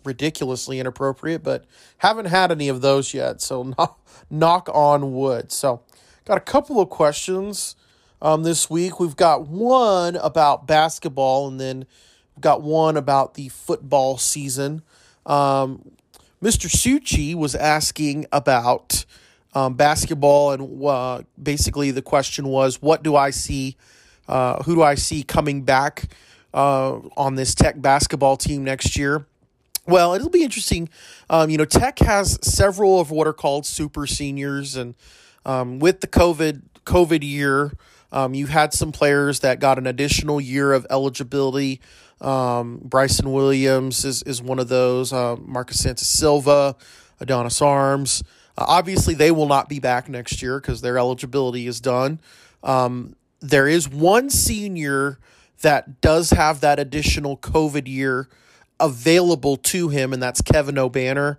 ridiculously 0.05 0.79
inappropriate. 0.79 1.43
But 1.43 1.65
haven't 1.99 2.27
had 2.27 2.53
any 2.53 2.69
of 2.69 2.83
those 2.83 3.15
yet, 3.15 3.41
so 3.41 3.63
knock, 3.79 4.07
knock 4.29 4.69
on 4.75 5.15
wood. 5.15 5.53
So, 5.53 5.83
got 6.27 6.37
a 6.37 6.41
couple 6.41 6.81
of 6.81 6.91
questions 6.91 7.77
um, 8.21 8.43
this 8.43 8.69
week. 8.69 8.99
We've 9.01 9.17
got 9.17 9.47
one 9.47 10.17
about 10.17 10.67
basketball, 10.67 11.49
and 11.49 11.59
then 11.61 11.87
we've 12.35 12.43
got 12.43 12.63
one 12.63 12.97
about 12.97 13.35
the 13.35 13.49
football 13.49 14.19
season. 14.19 14.83
Um, 15.25 15.93
Mr. 16.43 16.69
Suchi 16.69 17.35
was 17.35 17.55
asking 17.55 18.27
about 18.33 19.05
um, 19.55 19.75
basketball, 19.75 20.53
and 20.53 20.85
uh, 20.85 21.23
basically 21.41 21.93
the 21.93 22.03
question 22.03 22.49
was, 22.49 22.83
what 22.83 23.05
do 23.05 23.15
I 23.15 23.31
see? 23.31 23.77
Uh, 24.29 24.63
who 24.65 24.75
do 24.75 24.83
I 24.83 24.97
see 24.97 25.23
coming 25.23 25.63
back 25.63 26.11
uh, 26.53 26.99
on 27.17 27.37
this 27.37 27.55
Tech 27.55 27.81
basketball 27.81 28.37
team 28.37 28.65
next 28.65 28.97
year? 28.97 29.27
Well, 29.87 30.15
it'll 30.15 30.31
be 30.31 30.43
interesting. 30.43 30.89
Um, 31.31 31.49
you 31.49 31.57
know, 31.57 31.65
Tech 31.65 32.01
has 32.01 32.37
several 32.43 32.99
of 32.99 33.13
what 33.13 33.29
are 33.29 33.33
called 33.33 33.65
super 33.65 34.09
seniors, 34.09 34.75
and 34.75 34.97
um, 35.47 35.79
with 35.79 36.03
the 36.03 36.07
COVID 36.07 36.61
COVID 36.85 37.23
year, 37.23 37.73
um, 38.13 38.35
you 38.35 38.47
had 38.47 38.75
some 38.75 38.93
players 38.93 39.41
that 39.41 39.61
got 39.61 39.79
an 39.79 39.87
additional 39.87 40.41
year 40.41 40.75
of 40.75 40.87
eligibility 40.91 41.81
um, 42.21 42.81
Bryson 42.83 43.33
Williams 43.33 44.05
is, 44.05 44.23
is 44.23 44.41
one 44.41 44.59
of 44.59 44.69
those. 44.69 45.13
Uh, 45.13 45.37
Marcus 45.37 45.81
Santos 45.81 46.09
Silva, 46.09 46.77
Adonis 47.21 47.61
Arms. 47.61 48.23
Uh, 48.57 48.65
obviously, 48.67 49.15
they 49.15 49.31
will 49.31 49.49
not 49.49 49.69
be 49.69 49.81
back 49.81 50.09
next 50.09 50.41
year 50.41 50.61
because 50.61 50.81
their 50.81 50.99
eligibility 50.99 51.67
is 51.67 51.81
done. 51.81 52.21
Um, 52.63 53.17
there 53.41 53.69
is 53.69 53.89
one 53.89 54.31
senior 54.31 55.19
that 55.63 56.01
does 56.01 56.31
have 56.31 56.61
that 56.61 56.79
additional 56.79 57.37
COVID 57.37 57.87
year 57.87 58.29
available 58.81 59.57
to 59.57 59.89
him, 59.89 60.13
and 60.13 60.23
that's 60.23 60.41
Kevin 60.41 60.77
Obanor. 60.77 61.37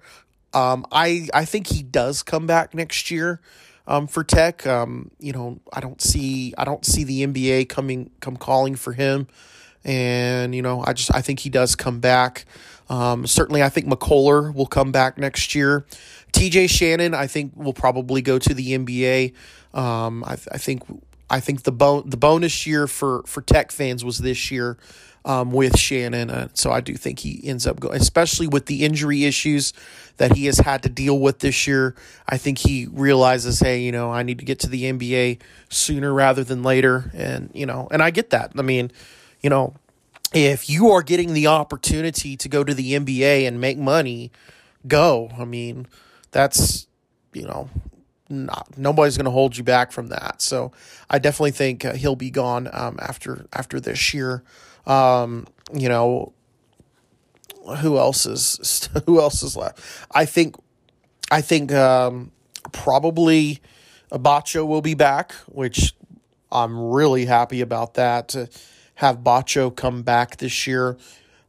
Um, 0.53 0.85
I 0.91 1.27
I 1.33 1.45
think 1.45 1.67
he 1.67 1.83
does 1.83 2.23
come 2.23 2.47
back 2.47 2.73
next 2.73 3.11
year 3.11 3.41
um, 3.87 4.07
for 4.07 4.23
Tech. 4.23 4.67
Um, 4.67 5.09
you 5.19 5.33
know, 5.33 5.59
I 5.73 5.79
don't 5.79 6.01
see 6.01 6.53
I 6.57 6.65
don't 6.65 6.85
see 6.85 7.03
the 7.03 7.25
NBA 7.25 7.69
coming 7.69 8.11
come 8.19 8.37
calling 8.37 8.75
for 8.75 8.93
him 8.93 9.27
and 9.87 10.53
you 10.53 10.61
know 10.61 10.83
I 10.85 10.93
just 10.93 11.13
I 11.15 11.21
think 11.21 11.39
he 11.39 11.49
does 11.49 11.75
come 11.75 11.99
back. 11.99 12.45
Um, 12.89 13.25
certainly, 13.25 13.63
I 13.63 13.69
think 13.69 13.87
McCullar 13.87 14.53
will 14.53 14.67
come 14.67 14.91
back 14.91 15.17
next 15.17 15.55
year. 15.55 15.85
TJ 16.33 16.69
Shannon, 16.69 17.13
I 17.13 17.27
think, 17.27 17.53
will 17.55 17.73
probably 17.73 18.21
go 18.21 18.37
to 18.39 18.53
the 18.53 18.77
NBA. 18.77 19.33
Um, 19.73 20.23
I, 20.23 20.33
I 20.33 20.57
think 20.57 20.83
I 21.29 21.39
think 21.39 21.63
the 21.63 21.71
bon- 21.71 22.09
the 22.09 22.17
bonus 22.17 22.67
year 22.67 22.87
for 22.87 23.23
for 23.25 23.41
Tech 23.41 23.71
fans 23.71 24.05
was 24.05 24.19
this 24.19 24.51
year 24.51 24.77
um, 25.27 25.51
with 25.51 25.77
Shannon, 25.77 26.31
uh, 26.31 26.47
so 26.53 26.71
I 26.71 26.81
do 26.81 26.95
think 26.95 27.19
he 27.19 27.41
ends 27.43 27.67
up 27.67 27.79
going, 27.79 27.99
especially 27.99 28.47
with 28.47 28.65
the 28.65 28.83
injury 28.83 29.25
issues 29.25 29.73
that 30.17 30.35
he 30.35 30.45
has 30.47 30.57
had 30.57 30.81
to 30.83 30.89
deal 30.89 31.19
with 31.19 31.39
this 31.39 31.67
year. 31.67 31.95
I 32.27 32.37
think 32.37 32.57
he 32.57 32.87
realizes, 32.91 33.59
hey, 33.59 33.81
you 33.81 33.91
know, 33.91 34.11
I 34.11 34.23
need 34.23 34.39
to 34.39 34.45
get 34.45 34.59
to 34.59 34.69
the 34.69 34.83
NBA 34.85 35.39
sooner 35.69 36.11
rather 36.13 36.43
than 36.43 36.63
later, 36.63 37.11
and 37.13 37.51
you 37.53 37.65
know, 37.65 37.87
and 37.91 38.01
I 38.01 38.09
get 38.09 38.31
that. 38.31 38.53
I 38.57 38.61
mean 38.63 38.91
you 39.41 39.49
know, 39.49 39.73
if 40.33 40.69
you 40.69 40.91
are 40.91 41.01
getting 41.01 41.33
the 41.33 41.47
opportunity 41.47 42.35
to 42.37 42.49
go 42.49 42.63
to 42.63 42.73
the 42.73 42.93
NBA 42.93 43.47
and 43.47 43.61
make 43.61 43.77
money, 43.77 44.31
go. 44.87 45.31
I 45.37 45.45
mean, 45.45 45.87
that's, 46.31 46.87
you 47.33 47.45
know, 47.45 47.69
not 48.29 48.77
nobody's 48.77 49.15
going 49.15 49.25
to 49.25 49.31
hold 49.31 49.55
you 49.55 49.63
back 49.63 49.91
from 49.91 50.07
that. 50.07 50.41
So 50.41 50.73
I 51.09 51.17
definitely 51.17 51.51
think 51.51 51.85
uh, 51.85 51.93
he'll 51.93 52.17
be 52.17 52.29
gone 52.29 52.69
um, 52.73 52.99
after 53.01 53.45
after 53.53 53.79
this 53.79 54.13
year. 54.13 54.43
Um, 54.87 55.45
you 55.73 55.89
know, 55.89 56.33
who 57.81 57.97
else 57.97 58.25
is 58.25 58.89
who 59.05 59.19
else 59.21 59.43
is 59.43 59.55
left? 59.55 59.79
I 60.11 60.25
think 60.25 60.55
I 61.29 61.41
think 61.41 61.71
um, 61.73 62.31
probably 62.71 63.59
a 64.11 64.17
Batcho 64.17 64.65
will 64.65 64.81
be 64.81 64.93
back, 64.93 65.33
which 65.47 65.93
I'm 66.51 66.79
really 66.79 67.25
happy 67.25 67.61
about 67.61 67.95
that 67.95 68.29
to 68.29 68.49
have 68.95 69.19
Batcho 69.19 69.75
come 69.75 70.01
back 70.01 70.37
this 70.37 70.65
year 70.65 70.97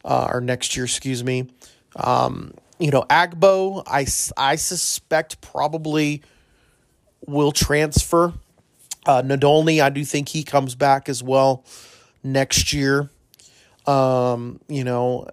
uh, 0.05 0.29
or 0.33 0.40
next 0.40 0.77
year, 0.77 0.85
excuse 0.85 1.22
me. 1.22 1.48
Um, 1.96 2.53
you 2.79 2.90
know, 2.90 3.03
Agbo, 3.03 3.83
I, 3.87 4.07
I 4.37 4.57
suspect 4.57 5.40
probably 5.40 6.22
will 7.27 7.53
transfer. 7.53 8.33
Uh, 9.07 9.22
Nadolny, 9.22 9.81
I 9.81 9.90
do 9.90 10.05
think 10.05 10.29
he 10.29 10.42
comes 10.42 10.74
back 10.74 11.09
as 11.09 11.22
well 11.22 11.64
next 12.22 12.72
year. 12.72 13.11
Um, 13.88 14.61
you 14.68 14.85
know, 14.85 15.29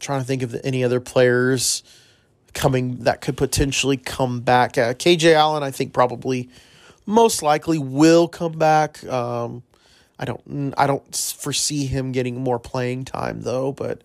trying 0.00 0.20
to 0.20 0.26
think 0.26 0.42
of 0.42 0.54
any 0.64 0.82
other 0.82 1.00
players 1.00 1.82
coming 2.54 3.04
that 3.04 3.20
could 3.20 3.36
potentially 3.36 3.96
come 3.96 4.40
back. 4.40 4.78
Uh, 4.78 4.94
KJ 4.94 5.34
Allen, 5.34 5.62
I 5.62 5.70
think 5.70 5.92
probably 5.92 6.48
most 7.06 7.42
likely 7.42 7.78
will 7.78 8.28
come 8.28 8.52
back. 8.52 9.04
Um, 9.04 9.62
I 10.18 10.24
don't 10.24 10.74
I 10.76 10.86
don't 10.86 11.14
foresee 11.16 11.86
him 11.86 12.12
getting 12.12 12.36
more 12.40 12.58
playing 12.58 13.04
time 13.04 13.42
though, 13.42 13.72
but 13.72 14.02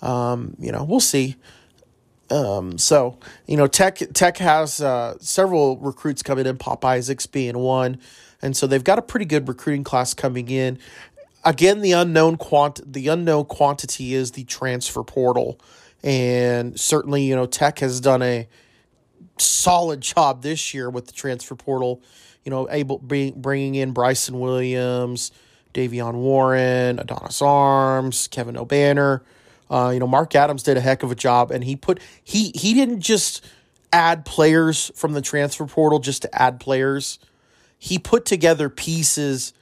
um, 0.00 0.54
you 0.58 0.72
know 0.72 0.84
we'll 0.84 1.00
see. 1.00 1.36
Um, 2.30 2.78
so 2.78 3.18
you 3.46 3.56
know 3.56 3.66
Tech 3.66 3.98
Tech 4.14 4.38
has 4.38 4.80
uh, 4.80 5.16
several 5.20 5.76
recruits 5.78 6.22
coming 6.22 6.46
in, 6.46 6.56
Pop 6.56 6.84
Isaacs 6.84 7.26
being 7.26 7.58
one, 7.58 7.98
and 8.40 8.56
so 8.56 8.66
they've 8.66 8.84
got 8.84 8.98
a 8.98 9.02
pretty 9.02 9.26
good 9.26 9.48
recruiting 9.48 9.84
class 9.84 10.14
coming 10.14 10.48
in. 10.48 10.78
Again, 11.44 11.80
the 11.80 11.92
unknown 11.92 12.36
quant 12.36 12.80
the 12.92 13.08
unknown 13.08 13.46
quantity 13.46 14.14
is 14.14 14.32
the 14.32 14.44
transfer 14.44 15.02
portal, 15.02 15.58
and 16.02 16.78
certainly 16.78 17.22
you 17.22 17.34
know 17.34 17.46
Tech 17.46 17.78
has 17.78 18.00
done 18.00 18.22
a 18.22 18.48
solid 19.38 20.00
job 20.02 20.42
this 20.42 20.74
year 20.74 20.90
with 20.90 21.06
the 21.06 21.12
transfer 21.12 21.54
portal 21.54 22.02
you 22.44 22.50
know, 22.50 22.68
able 22.70 22.98
bring, 22.98 23.40
bringing 23.40 23.74
in 23.74 23.92
Bryson 23.92 24.38
Williams, 24.40 25.32
Davion 25.74 26.14
Warren, 26.14 26.98
Adonis 26.98 27.42
Arms, 27.42 28.28
Kevin 28.28 28.54
Obanor. 28.54 29.20
Uh, 29.70 29.90
you 29.92 30.00
know, 30.00 30.06
Mark 30.06 30.34
Adams 30.34 30.62
did 30.62 30.76
a 30.76 30.80
heck 30.80 31.02
of 31.02 31.12
a 31.12 31.14
job, 31.14 31.50
and 31.50 31.62
he 31.62 31.76
put 31.76 32.00
he 32.24 32.50
he 32.54 32.74
didn't 32.74 33.00
just 33.00 33.44
add 33.92 34.24
players 34.24 34.90
from 34.96 35.12
the 35.12 35.20
transfer 35.20 35.66
portal 35.66 36.00
just 36.00 36.22
to 36.22 36.42
add 36.42 36.58
players. 36.58 37.18
He 37.78 37.98
put 37.98 38.24
together 38.24 38.68
pieces 38.68 39.52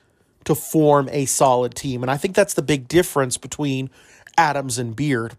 to 0.49 0.55
form 0.55 1.11
a 1.13 1.27
solid 1.27 1.75
team, 1.75 2.03
and 2.03 2.11
I 2.11 2.17
think 2.17 2.35
that's 2.35 2.55
the 2.55 2.63
big 2.63 2.89
difference 2.89 3.37
between 3.37 3.91
Adams 4.39 4.79
and 4.79 4.97
Beard. 4.97 5.37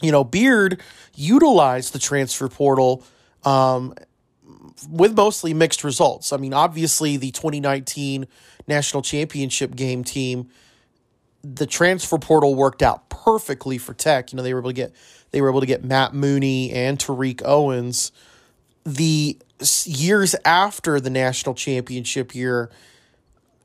You 0.00 0.10
know, 0.10 0.24
Beard 0.24 0.80
utilized 1.14 1.92
the 1.92 1.98
transfer 1.98 2.48
portal 2.48 3.04
um, 3.44 3.92
with 4.88 5.14
mostly 5.14 5.52
mixed 5.52 5.84
results. 5.84 6.32
I 6.32 6.38
mean, 6.38 6.54
obviously, 6.54 7.18
the 7.18 7.30
2019 7.30 8.26
national 8.66 9.02
championship 9.02 9.76
game 9.76 10.02
team, 10.02 10.48
the 11.44 11.66
transfer 11.66 12.16
portal 12.16 12.54
worked 12.54 12.82
out 12.82 13.10
perfectly 13.10 13.76
for 13.76 13.92
Tech. 13.92 14.32
You 14.32 14.38
know, 14.38 14.42
they 14.42 14.54
were 14.54 14.60
able 14.60 14.70
to 14.70 14.74
get 14.74 14.94
they 15.30 15.42
were 15.42 15.50
able 15.50 15.60
to 15.60 15.66
get 15.66 15.84
Matt 15.84 16.14
Mooney 16.14 16.72
and 16.72 16.98
Tariq 16.98 17.42
Owens. 17.44 18.12
The 18.86 19.38
years 19.84 20.34
after 20.46 21.00
the 21.00 21.10
national 21.10 21.54
championship 21.54 22.34
year, 22.34 22.70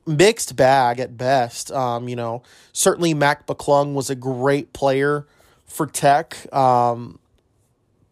mixed 0.06 0.56
bag 0.56 1.00
at 1.00 1.16
best. 1.16 1.70
Um, 1.72 2.08
you 2.08 2.16
know, 2.16 2.42
certainly 2.72 3.14
Mac 3.14 3.46
McClung 3.46 3.94
was 3.94 4.10
a 4.10 4.14
great 4.14 4.72
player 4.72 5.26
for 5.66 5.86
Tech, 5.86 6.52
um, 6.54 7.18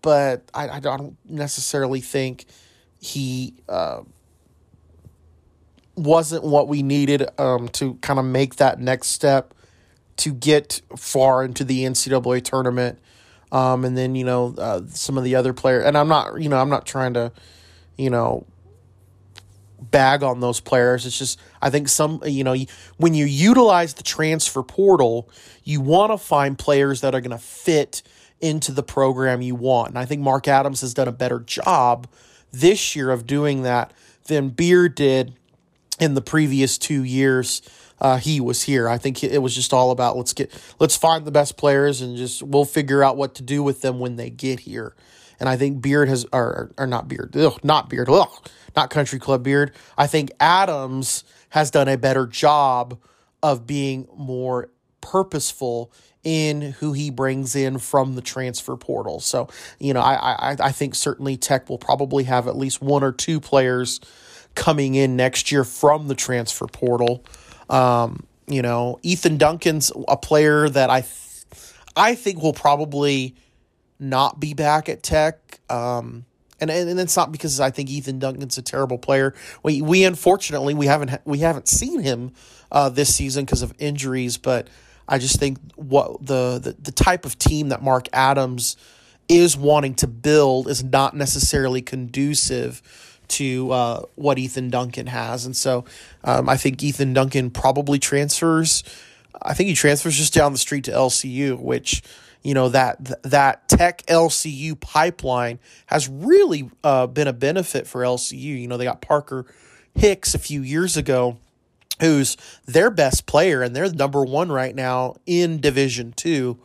but 0.00 0.42
I, 0.52 0.68
I 0.68 0.80
don't 0.80 1.16
necessarily 1.28 2.00
think 2.00 2.46
he 3.00 3.54
uh, 3.68 4.02
wasn't 5.96 6.44
what 6.44 6.68
we 6.68 6.82
needed 6.82 7.28
um, 7.38 7.68
to 7.68 7.94
kind 7.96 8.18
of 8.18 8.24
make 8.24 8.56
that 8.56 8.80
next 8.80 9.08
step 9.08 9.54
to 10.16 10.32
get 10.32 10.80
far 10.96 11.44
into 11.44 11.64
the 11.64 11.84
NCAA 11.84 12.44
tournament. 12.44 12.98
Um, 13.50 13.84
and 13.84 13.96
then 13.98 14.14
you 14.14 14.24
know 14.24 14.54
uh, 14.56 14.80
some 14.88 15.18
of 15.18 15.24
the 15.24 15.34
other 15.34 15.52
players, 15.52 15.84
and 15.84 15.96
I'm 15.98 16.08
not 16.08 16.40
you 16.40 16.48
know 16.48 16.58
I'm 16.58 16.70
not 16.70 16.86
trying 16.86 17.12
to 17.14 17.32
you 17.98 18.08
know 18.08 18.46
bag 19.90 20.22
on 20.22 20.40
those 20.40 20.60
players. 20.60 21.06
It's 21.06 21.18
just 21.18 21.40
I 21.60 21.70
think 21.70 21.88
some 21.88 22.22
you 22.24 22.44
know 22.44 22.54
when 22.96 23.14
you 23.14 23.26
utilize 23.26 23.94
the 23.94 24.02
transfer 24.02 24.62
portal, 24.62 25.28
you 25.64 25.80
want 25.80 26.12
to 26.12 26.18
find 26.18 26.58
players 26.58 27.00
that 27.00 27.14
are 27.14 27.20
going 27.20 27.36
to 27.36 27.42
fit 27.42 28.02
into 28.40 28.72
the 28.72 28.82
program 28.82 29.40
you 29.40 29.54
want. 29.54 29.90
And 29.90 29.98
I 29.98 30.04
think 30.04 30.20
Mark 30.20 30.48
Adams 30.48 30.80
has 30.80 30.94
done 30.94 31.08
a 31.08 31.12
better 31.12 31.38
job 31.40 32.08
this 32.50 32.94
year 32.96 33.10
of 33.10 33.26
doing 33.26 33.62
that 33.62 33.92
than 34.26 34.50
Beard 34.50 34.94
did 34.94 35.34
in 36.00 36.14
the 36.14 36.20
previous 36.20 36.78
two 36.78 37.04
years. 37.04 37.62
Uh, 38.00 38.16
he 38.16 38.40
was 38.40 38.64
here. 38.64 38.88
I 38.88 38.98
think 38.98 39.22
it 39.22 39.38
was 39.38 39.54
just 39.54 39.72
all 39.72 39.92
about 39.92 40.16
let's 40.16 40.32
get 40.32 40.52
let's 40.80 40.96
find 40.96 41.24
the 41.24 41.30
best 41.30 41.56
players 41.56 42.00
and 42.00 42.16
just 42.16 42.42
we'll 42.42 42.64
figure 42.64 43.04
out 43.04 43.16
what 43.16 43.36
to 43.36 43.42
do 43.42 43.62
with 43.62 43.80
them 43.80 44.00
when 44.00 44.16
they 44.16 44.28
get 44.28 44.60
here. 44.60 44.94
And 45.42 45.48
I 45.48 45.56
think 45.56 45.82
Beard 45.82 46.08
has 46.08 46.24
or 46.32 46.70
or 46.78 46.86
not 46.86 47.08
Beard, 47.08 47.36
ugh, 47.36 47.58
not 47.64 47.90
Beard, 47.90 48.08
ugh, 48.08 48.30
not 48.76 48.90
Country 48.90 49.18
Club 49.18 49.42
Beard. 49.42 49.72
I 49.98 50.06
think 50.06 50.30
Adams 50.38 51.24
has 51.48 51.68
done 51.68 51.88
a 51.88 51.98
better 51.98 52.28
job 52.28 52.96
of 53.42 53.66
being 53.66 54.06
more 54.16 54.70
purposeful 55.00 55.92
in 56.22 56.62
who 56.62 56.92
he 56.92 57.10
brings 57.10 57.56
in 57.56 57.78
from 57.78 58.14
the 58.14 58.22
transfer 58.22 58.76
portal. 58.76 59.18
So, 59.18 59.48
you 59.80 59.92
know, 59.92 60.00
I, 60.00 60.52
I, 60.52 60.56
I 60.60 60.70
think 60.70 60.94
certainly 60.94 61.36
Tech 61.36 61.68
will 61.68 61.76
probably 61.76 62.22
have 62.22 62.46
at 62.46 62.56
least 62.56 62.80
one 62.80 63.02
or 63.02 63.10
two 63.10 63.40
players 63.40 63.98
coming 64.54 64.94
in 64.94 65.16
next 65.16 65.50
year 65.50 65.64
from 65.64 66.06
the 66.06 66.14
transfer 66.14 66.68
portal. 66.68 67.24
Um, 67.68 68.28
you 68.46 68.62
know, 68.62 69.00
Ethan 69.02 69.38
Duncan's 69.38 69.90
a 70.06 70.16
player 70.16 70.68
that 70.68 70.88
I, 70.88 71.00
th- 71.00 71.44
I 71.96 72.14
think 72.14 72.40
will 72.40 72.52
probably 72.52 73.34
not 74.02 74.40
be 74.40 74.52
back 74.52 74.88
at 74.88 75.02
Tech. 75.02 75.60
Um, 75.70 76.26
and, 76.60 76.70
and 76.70 77.00
it's 77.00 77.16
not 77.16 77.32
because 77.32 77.60
I 77.60 77.70
think 77.70 77.90
Ethan 77.90 78.18
Duncan's 78.18 78.58
a 78.58 78.62
terrible 78.62 78.98
player. 78.98 79.34
We 79.62 79.82
we 79.82 80.04
unfortunately 80.04 80.74
we 80.74 80.86
haven't 80.86 81.20
we 81.24 81.38
haven't 81.38 81.68
seen 81.68 82.00
him 82.00 82.32
uh, 82.70 82.88
this 82.88 83.14
season 83.14 83.44
because 83.44 83.62
of 83.62 83.74
injuries, 83.78 84.38
but 84.38 84.68
I 85.08 85.18
just 85.18 85.40
think 85.40 85.58
what 85.74 86.24
the, 86.24 86.60
the 86.62 86.76
the 86.80 86.92
type 86.92 87.24
of 87.24 87.38
team 87.38 87.70
that 87.70 87.82
Mark 87.82 88.08
Adams 88.12 88.76
is 89.28 89.56
wanting 89.56 89.94
to 89.94 90.06
build 90.06 90.68
is 90.68 90.84
not 90.84 91.16
necessarily 91.16 91.82
conducive 91.82 92.82
to 93.28 93.72
uh, 93.72 94.02
what 94.14 94.38
Ethan 94.38 94.70
Duncan 94.70 95.08
has, 95.08 95.44
and 95.44 95.56
so 95.56 95.84
um, 96.22 96.48
I 96.48 96.56
think 96.56 96.82
Ethan 96.82 97.12
Duncan 97.12 97.50
probably 97.50 97.98
transfers. 97.98 98.84
I 99.40 99.54
think 99.54 99.68
he 99.68 99.74
transfers 99.74 100.16
just 100.16 100.32
down 100.32 100.52
the 100.52 100.58
street 100.58 100.84
to 100.84 100.92
LCU, 100.92 101.58
which 101.58 102.02
you 102.42 102.54
know 102.54 102.68
that 102.68 103.22
that 103.22 103.68
Tech 103.68 104.04
LCU 104.06 104.78
pipeline 104.78 105.58
has 105.86 106.08
really 106.08 106.70
uh, 106.82 107.06
been 107.06 107.28
a 107.28 107.32
benefit 107.32 107.86
for 107.86 108.02
LCU. 108.02 108.60
You 108.60 108.68
know 108.68 108.76
they 108.76 108.84
got 108.84 109.00
Parker 109.00 109.46
Hicks 109.94 110.34
a 110.34 110.38
few 110.38 110.62
years 110.62 110.96
ago 110.96 111.38
who's 112.00 112.36
their 112.66 112.90
best 112.90 113.26
player, 113.26 113.62
and 113.62 113.74
they're 113.74 113.90
number 113.92 114.24
one 114.24 114.50
right 114.50 114.74
now 114.74 115.14
in 115.26 115.60
Division 115.60 116.12
Two. 116.12 116.58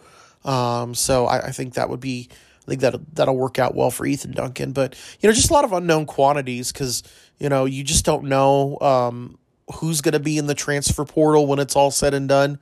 Um, 0.44 0.96
so 0.96 1.26
I, 1.26 1.48
I, 1.48 1.52
think 1.52 1.74
that 1.74 1.90
would 1.90 2.00
be, 2.00 2.30
I 2.66 2.70
think 2.70 2.82
that 2.82 3.16
that'll 3.16 3.36
work 3.36 3.60
out 3.60 3.76
well 3.76 3.92
for 3.92 4.06
Ethan 4.06 4.32
Duncan. 4.32 4.72
But 4.72 4.96
you 5.20 5.28
know, 5.28 5.34
just 5.34 5.50
a 5.50 5.54
lot 5.54 5.66
of 5.66 5.74
unknown 5.74 6.06
quantities 6.06 6.72
because 6.72 7.04
you 7.38 7.50
know 7.50 7.66
you 7.66 7.84
just 7.84 8.06
don't 8.06 8.26
know 8.26 8.78
um, 8.80 9.38
who's 9.76 10.02
going 10.02 10.14
to 10.14 10.20
be 10.20 10.38
in 10.38 10.48
the 10.48 10.56
transfer 10.56 11.06
portal 11.06 11.46
when 11.48 11.60
it's 11.60 11.76
all 11.76 11.92
said 11.92 12.14
and 12.14 12.30
done. 12.30 12.60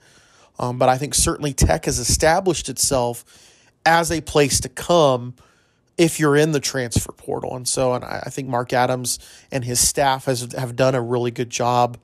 Um, 0.59 0.77
but 0.77 0.89
I 0.89 0.97
think 0.97 1.13
certainly 1.13 1.53
Tech 1.53 1.85
has 1.85 1.99
established 1.99 2.69
itself 2.69 3.25
as 3.85 4.11
a 4.11 4.21
place 4.21 4.59
to 4.61 4.69
come 4.69 5.35
if 5.97 6.19
you're 6.19 6.35
in 6.35 6.51
the 6.51 6.59
transfer 6.59 7.11
portal. 7.11 7.55
And 7.55 7.67
so, 7.67 7.93
and 7.93 8.03
I, 8.03 8.23
I 8.25 8.29
think 8.29 8.47
Mark 8.47 8.73
Adams 8.73 9.19
and 9.51 9.63
his 9.63 9.85
staff 9.85 10.25
has 10.25 10.53
have 10.53 10.75
done 10.75 10.95
a 10.95 11.01
really 11.01 11.31
good 11.31 11.49
job 11.49 11.97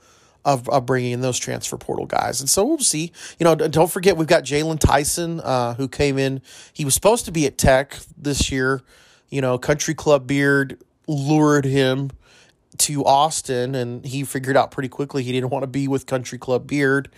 of, 0.44 0.68
of 0.70 0.86
bringing 0.86 1.12
in 1.12 1.22
those 1.22 1.38
transfer 1.38 1.78
portal 1.78 2.06
guys. 2.06 2.40
And 2.40 2.50
so 2.50 2.66
we'll 2.66 2.80
see. 2.80 3.12
You 3.40 3.44
know, 3.44 3.56
don't 3.56 3.92
forget 3.92 4.18
we've 4.18 4.28
got 4.28 4.44
Jaylon 4.44 4.80
Tyson 4.80 5.40
uh, 5.42 5.76
who 5.76 5.88
came 5.88 6.18
in. 6.18 6.42
He 6.74 6.86
was 6.86 6.94
supposed 6.94 7.26
to 7.26 7.32
be 7.32 7.46
at 7.46 7.58
Tech 7.58 7.98
this 8.18 8.52
year. 8.52 8.82
You 9.30 9.42
know, 9.42 9.58
Country 9.58 9.94
Club 9.94 10.28
Beard 10.28 10.82
lured 11.08 11.66
him 11.66 12.12
to 12.78 13.06
Austin, 13.06 13.76
and 13.76 14.06
he 14.06 14.24
figured 14.24 14.58
out 14.58 14.72
pretty 14.72 14.90
quickly 14.90 15.24
he 15.24 15.32
didn't 15.32 15.50
want 15.50 15.64
to 15.64 15.68
be 15.68 15.88
with 15.88 16.06
Country 16.06 16.38
Club 16.38 16.68
Beard. 16.68 17.10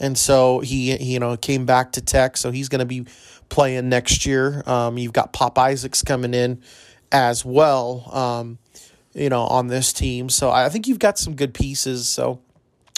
And 0.00 0.16
so 0.16 0.60
he, 0.60 0.96
he 0.96 1.14
you 1.14 1.18
know, 1.20 1.36
came 1.36 1.66
back 1.66 1.92
to 1.92 2.00
Tech. 2.00 2.36
So 2.36 2.50
he's 2.50 2.68
going 2.68 2.80
to 2.80 2.86
be 2.86 3.06
playing 3.48 3.88
next 3.88 4.26
year. 4.26 4.62
Um, 4.66 4.98
you've 4.98 5.12
got 5.12 5.32
Pop 5.32 5.58
Isaacs 5.58 6.02
coming 6.02 6.34
in 6.34 6.62
as 7.10 7.44
well, 7.44 8.08
um, 8.12 8.58
you 9.14 9.28
know, 9.28 9.42
on 9.42 9.68
this 9.68 9.92
team. 9.92 10.28
So 10.28 10.50
I 10.50 10.68
think 10.68 10.86
you've 10.86 10.98
got 10.98 11.18
some 11.18 11.34
good 11.34 11.54
pieces. 11.54 12.08
So 12.08 12.40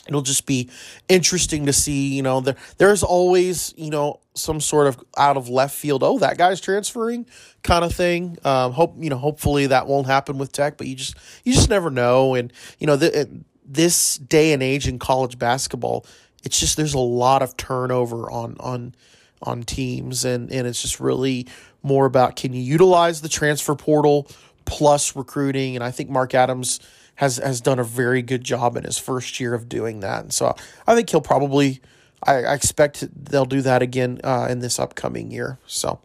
it'll 0.09 0.23
just 0.23 0.47
be 0.47 0.69
interesting 1.09 1.67
to 1.67 1.73
see 1.73 2.09
you 2.09 2.23
know 2.23 2.41
there, 2.41 2.57
there's 2.79 3.03
always 3.03 3.75
you 3.77 3.91
know 3.91 4.19
some 4.35 4.61
sort 4.61 4.87
of 4.87 5.01
out 5.17 5.37
of 5.37 5.49
left 5.49 5.75
field 5.75 6.03
oh 6.03 6.19
that 6.19 6.39
guy's 6.39 6.61
transferring 6.61 7.27
kind 7.63 7.85
of 7.85 7.95
thing 7.95 8.37
um, 8.45 8.73
hope 8.73 8.95
you 8.99 9.11
know 9.11 9.17
hopefully 9.17 9.67
that 9.69 9.87
won't 9.87 10.07
happen 10.07 10.39
with 10.39 10.53
tech 10.53 10.77
but 10.77 10.87
you 10.87 10.97
just 10.97 11.17
you 11.45 11.53
just 11.53 11.71
never 11.71 11.91
know 11.91 12.35
and 12.35 12.53
you 12.79 12.87
know 12.87 12.97
the, 12.97 13.29
this 13.65 14.19
day 14.19 14.53
and 14.53 14.63
age 14.63 14.89
in 14.89 14.99
college 14.99 15.39
basketball 15.39 16.05
it's 16.45 16.59
just 16.59 16.77
there's 16.77 16.95
a 16.95 16.99
lot 16.99 17.43
of 17.43 17.57
turnover 17.57 18.31
on 18.31 18.57
on 18.61 18.95
on 19.43 19.63
teams 19.63 20.25
and 20.25 20.51
and 20.53 20.67
it's 20.67 20.83
just 20.83 21.01
really 21.01 21.47
more 21.83 22.07
about 22.07 22.37
can 22.37 22.53
you 22.53 22.61
utilize 22.61 23.21
the 23.23 23.29
transfer 23.29 23.75
portal 23.75 24.29
plus 24.65 25.17
recruiting 25.17 25.77
and 25.77 25.85
I 25.85 25.91
think 25.91 26.11
Mark 26.11 26.35
Adams 26.35 26.81
has 27.21 27.37
has 27.37 27.61
done 27.61 27.79
a 27.79 27.85
very 27.85 28.23
good 28.23 28.43
job 28.43 28.79
in 28.79 28.85
his 28.85 28.97
first 28.97 29.41
year 29.41 29.53
of 29.53 29.69
doing 29.69 30.01
that. 30.01 30.23
And 30.23 30.33
so 30.33 30.57
I 30.87 30.95
think 30.95 31.11
he'll 31.11 31.21
probably 31.21 31.83
I, 32.23 32.45
I 32.45 32.55
expect 32.55 33.07
they'll 33.13 33.45
do 33.45 33.61
that 33.61 33.83
again 33.83 34.21
uh, 34.25 34.47
in 34.49 34.61
this 34.61 34.79
upcoming 34.79 35.31
year. 35.31 35.59
So 35.67 36.01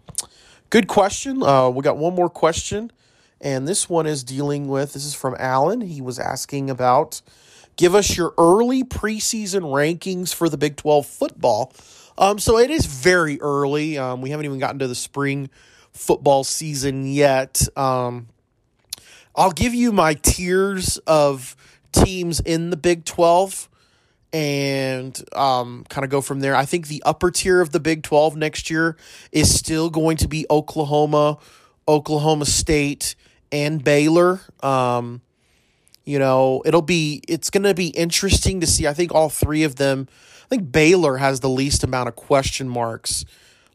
good 0.69 0.87
question. 0.87 1.41
Uh, 1.41 1.69
we 1.69 1.83
got 1.83 1.95
one 1.97 2.15
more 2.15 2.29
question, 2.29 2.91
and 3.39 3.65
this 3.65 3.89
one 3.89 4.05
is 4.05 4.25
dealing 4.25 4.67
with 4.67 4.91
this 4.91 5.05
is 5.05 5.15
from 5.15 5.37
Alan. 5.39 5.79
He 5.79 6.01
was 6.01 6.19
asking 6.19 6.69
about 6.69 7.21
give 7.75 7.95
us 7.95 8.15
your 8.15 8.33
early 8.37 8.83
preseason 8.83 9.61
rankings 9.61 10.33
for 10.33 10.49
the 10.49 10.57
Big 10.57 10.75
Twelve 10.77 11.05
football. 11.05 11.73
Um, 12.17 12.39
so 12.39 12.57
it 12.57 12.71
is 12.71 12.85
very 12.85 13.39
early. 13.41 13.97
Um, 13.97 14.21
we 14.21 14.29
haven't 14.29 14.45
even 14.45 14.59
gotten 14.59 14.79
to 14.79 14.87
the 14.87 14.95
spring 14.95 15.49
football 15.91 16.43
season 16.43 17.05
yet. 17.05 17.67
Um, 17.77 18.27
I'll 19.35 19.51
give 19.51 19.73
you 19.73 19.91
my 19.91 20.13
tiers 20.13 20.97
of 20.99 21.55
teams 21.91 22.39
in 22.39 22.69
the 22.69 22.77
Big 22.77 23.05
12 23.05 23.69
and 24.31 25.21
um, 25.33 25.85
kind 25.89 26.03
of 26.03 26.09
go 26.09 26.21
from 26.21 26.39
there. 26.39 26.55
I 26.55 26.65
think 26.65 26.87
the 26.87 27.03
upper 27.05 27.31
tier 27.31 27.61
of 27.61 27.71
the 27.71 27.79
Big 27.79 28.03
12 28.03 28.35
next 28.35 28.69
year 28.69 28.97
is 29.31 29.53
still 29.53 29.89
going 29.89 30.17
to 30.17 30.27
be 30.27 30.45
Oklahoma, 30.49 31.37
Oklahoma 31.87 32.45
State, 32.45 33.15
and 33.51 33.83
Baylor. 33.83 34.41
Um, 34.61 35.21
you 36.05 36.19
know, 36.19 36.61
it'll 36.65 36.81
be 36.81 37.21
it's 37.27 37.49
going 37.49 37.63
to 37.63 37.73
be 37.73 37.87
interesting 37.87 38.61
to 38.61 38.67
see. 38.67 38.87
I 38.87 38.93
think 38.93 39.13
all 39.13 39.29
three 39.29 39.63
of 39.63 39.75
them. 39.75 40.07
I 40.45 40.47
think 40.47 40.71
Baylor 40.71 41.17
has 41.17 41.39
the 41.39 41.49
least 41.49 41.83
amount 41.83 42.07
of 42.07 42.15
question 42.15 42.69
marks 42.69 43.25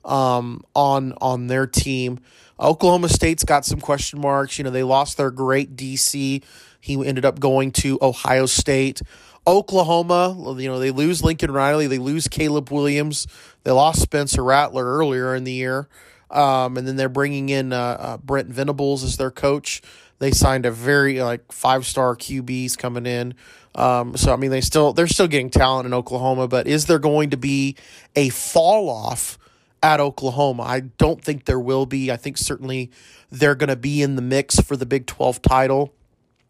um, 0.04 0.62
on 0.74 1.14
on 1.20 1.48
their 1.48 1.66
team. 1.66 2.20
Oklahoma 2.58 3.08
State's 3.08 3.44
got 3.44 3.64
some 3.64 3.80
question 3.80 4.20
marks. 4.20 4.58
You 4.58 4.64
know, 4.64 4.70
they 4.70 4.82
lost 4.82 5.16
their 5.16 5.30
great 5.30 5.76
DC. 5.76 6.42
He 6.80 7.06
ended 7.06 7.24
up 7.24 7.40
going 7.40 7.72
to 7.72 7.98
Ohio 8.00 8.46
State. 8.46 9.02
Oklahoma, 9.46 10.36
you 10.60 10.68
know, 10.68 10.78
they 10.78 10.90
lose 10.90 11.24
Lincoln 11.24 11.50
Riley, 11.50 11.86
they 11.86 11.98
lose 11.98 12.28
Caleb 12.28 12.70
Williams, 12.70 13.26
they 13.64 13.70
lost 13.70 14.02
Spencer 14.02 14.44
Rattler 14.44 14.84
earlier 14.84 15.34
in 15.34 15.44
the 15.44 15.52
year, 15.52 15.88
um, 16.30 16.76
and 16.76 16.86
then 16.86 16.96
they're 16.96 17.08
bringing 17.08 17.48
in 17.48 17.72
uh, 17.72 17.96
uh, 17.98 18.16
Brent 18.18 18.48
Venables 18.48 19.02
as 19.02 19.16
their 19.16 19.30
coach. 19.30 19.80
They 20.20 20.30
signed 20.30 20.64
a 20.64 20.70
very 20.70 21.20
like 21.20 21.50
five 21.50 21.84
star 21.84 22.14
QBs 22.14 22.78
coming 22.78 23.06
in. 23.06 23.34
Um, 23.74 24.16
so 24.16 24.32
I 24.32 24.36
mean, 24.36 24.50
they 24.50 24.60
still 24.60 24.92
they're 24.92 25.08
still 25.08 25.28
getting 25.28 25.50
talent 25.50 25.86
in 25.86 25.92
Oklahoma, 25.94 26.46
but 26.46 26.68
is 26.68 26.86
there 26.86 26.98
going 27.00 27.30
to 27.30 27.36
be 27.36 27.76
a 28.14 28.28
fall 28.28 28.88
off 28.88 29.36
at 29.82 30.00
Oklahoma. 30.00 30.62
I 30.62 30.80
don't 30.80 31.22
think 31.22 31.44
there 31.44 31.60
will 31.60 31.86
be. 31.86 32.10
I 32.10 32.16
think 32.16 32.36
certainly 32.36 32.90
they're 33.30 33.54
going 33.54 33.68
to 33.68 33.76
be 33.76 34.02
in 34.02 34.16
the 34.16 34.22
mix 34.22 34.60
for 34.60 34.76
the 34.76 34.86
Big 34.86 35.06
12 35.06 35.42
title. 35.42 35.94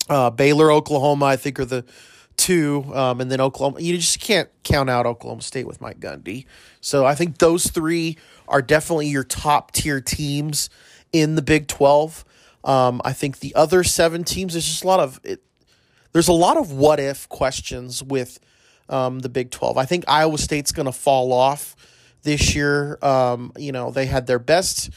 Uh, 0.09 0.31
Baylor, 0.31 0.73
Oklahoma, 0.73 1.27
I 1.27 1.37
think 1.37 1.61
are 1.61 1.65
the 1.65 1.85
two, 2.37 2.85
um, 2.95 3.21
and 3.21 3.31
then 3.31 3.41
Oklahoma. 3.41 3.81
You 3.81 3.97
just 3.97 4.21
can't 4.21 4.49
count 4.65 4.91
out 4.91 5.07
Oklahoma 5.07 5.43
State 5.43 5.67
with 5.67 5.81
Mike 5.81 6.01
Gundy. 6.01 6.47
So 6.81 7.07
I 7.07 7.15
think 7.15 7.39
those 7.39 7.69
three 7.69 8.17
are 8.49 8.63
definitely 8.63 9.09
your 9.09 9.25
top 9.25 9.73
tier 9.73 10.01
teams 10.01 10.71
in 11.13 11.37
the 11.37 11.43
Big 11.43 11.69
12. 11.69 12.25
Um, 12.65 13.01
I 13.05 13.13
think 13.13 13.41
the 13.41 13.55
other 13.55 13.83
seven 13.85 14.25
teams, 14.25 14.53
there's 14.53 14.67
just 14.67 14.85
a 14.85 14.87
lot 14.87 15.01
of 15.01 15.21
it. 15.25 15.43
There's 16.13 16.29
a 16.29 16.33
lot 16.33 16.57
of 16.57 16.73
what 16.73 16.99
if 16.99 17.29
questions 17.29 18.03
with 18.03 18.41
um, 18.89 19.21
the 19.21 19.29
Big 19.29 19.51
12. 19.51 19.79
I 19.79 19.85
think 19.85 20.05
Iowa 20.09 20.39
State's 20.39 20.73
going 20.73 20.87
to 20.87 20.93
fall 20.93 21.33
off 21.33 21.77
this 22.23 22.55
year. 22.55 22.99
Um, 23.03 23.53
you 23.57 23.73
know, 23.73 23.91
they 23.91 24.07
had 24.07 24.27
their 24.27 24.41
best 24.41 24.91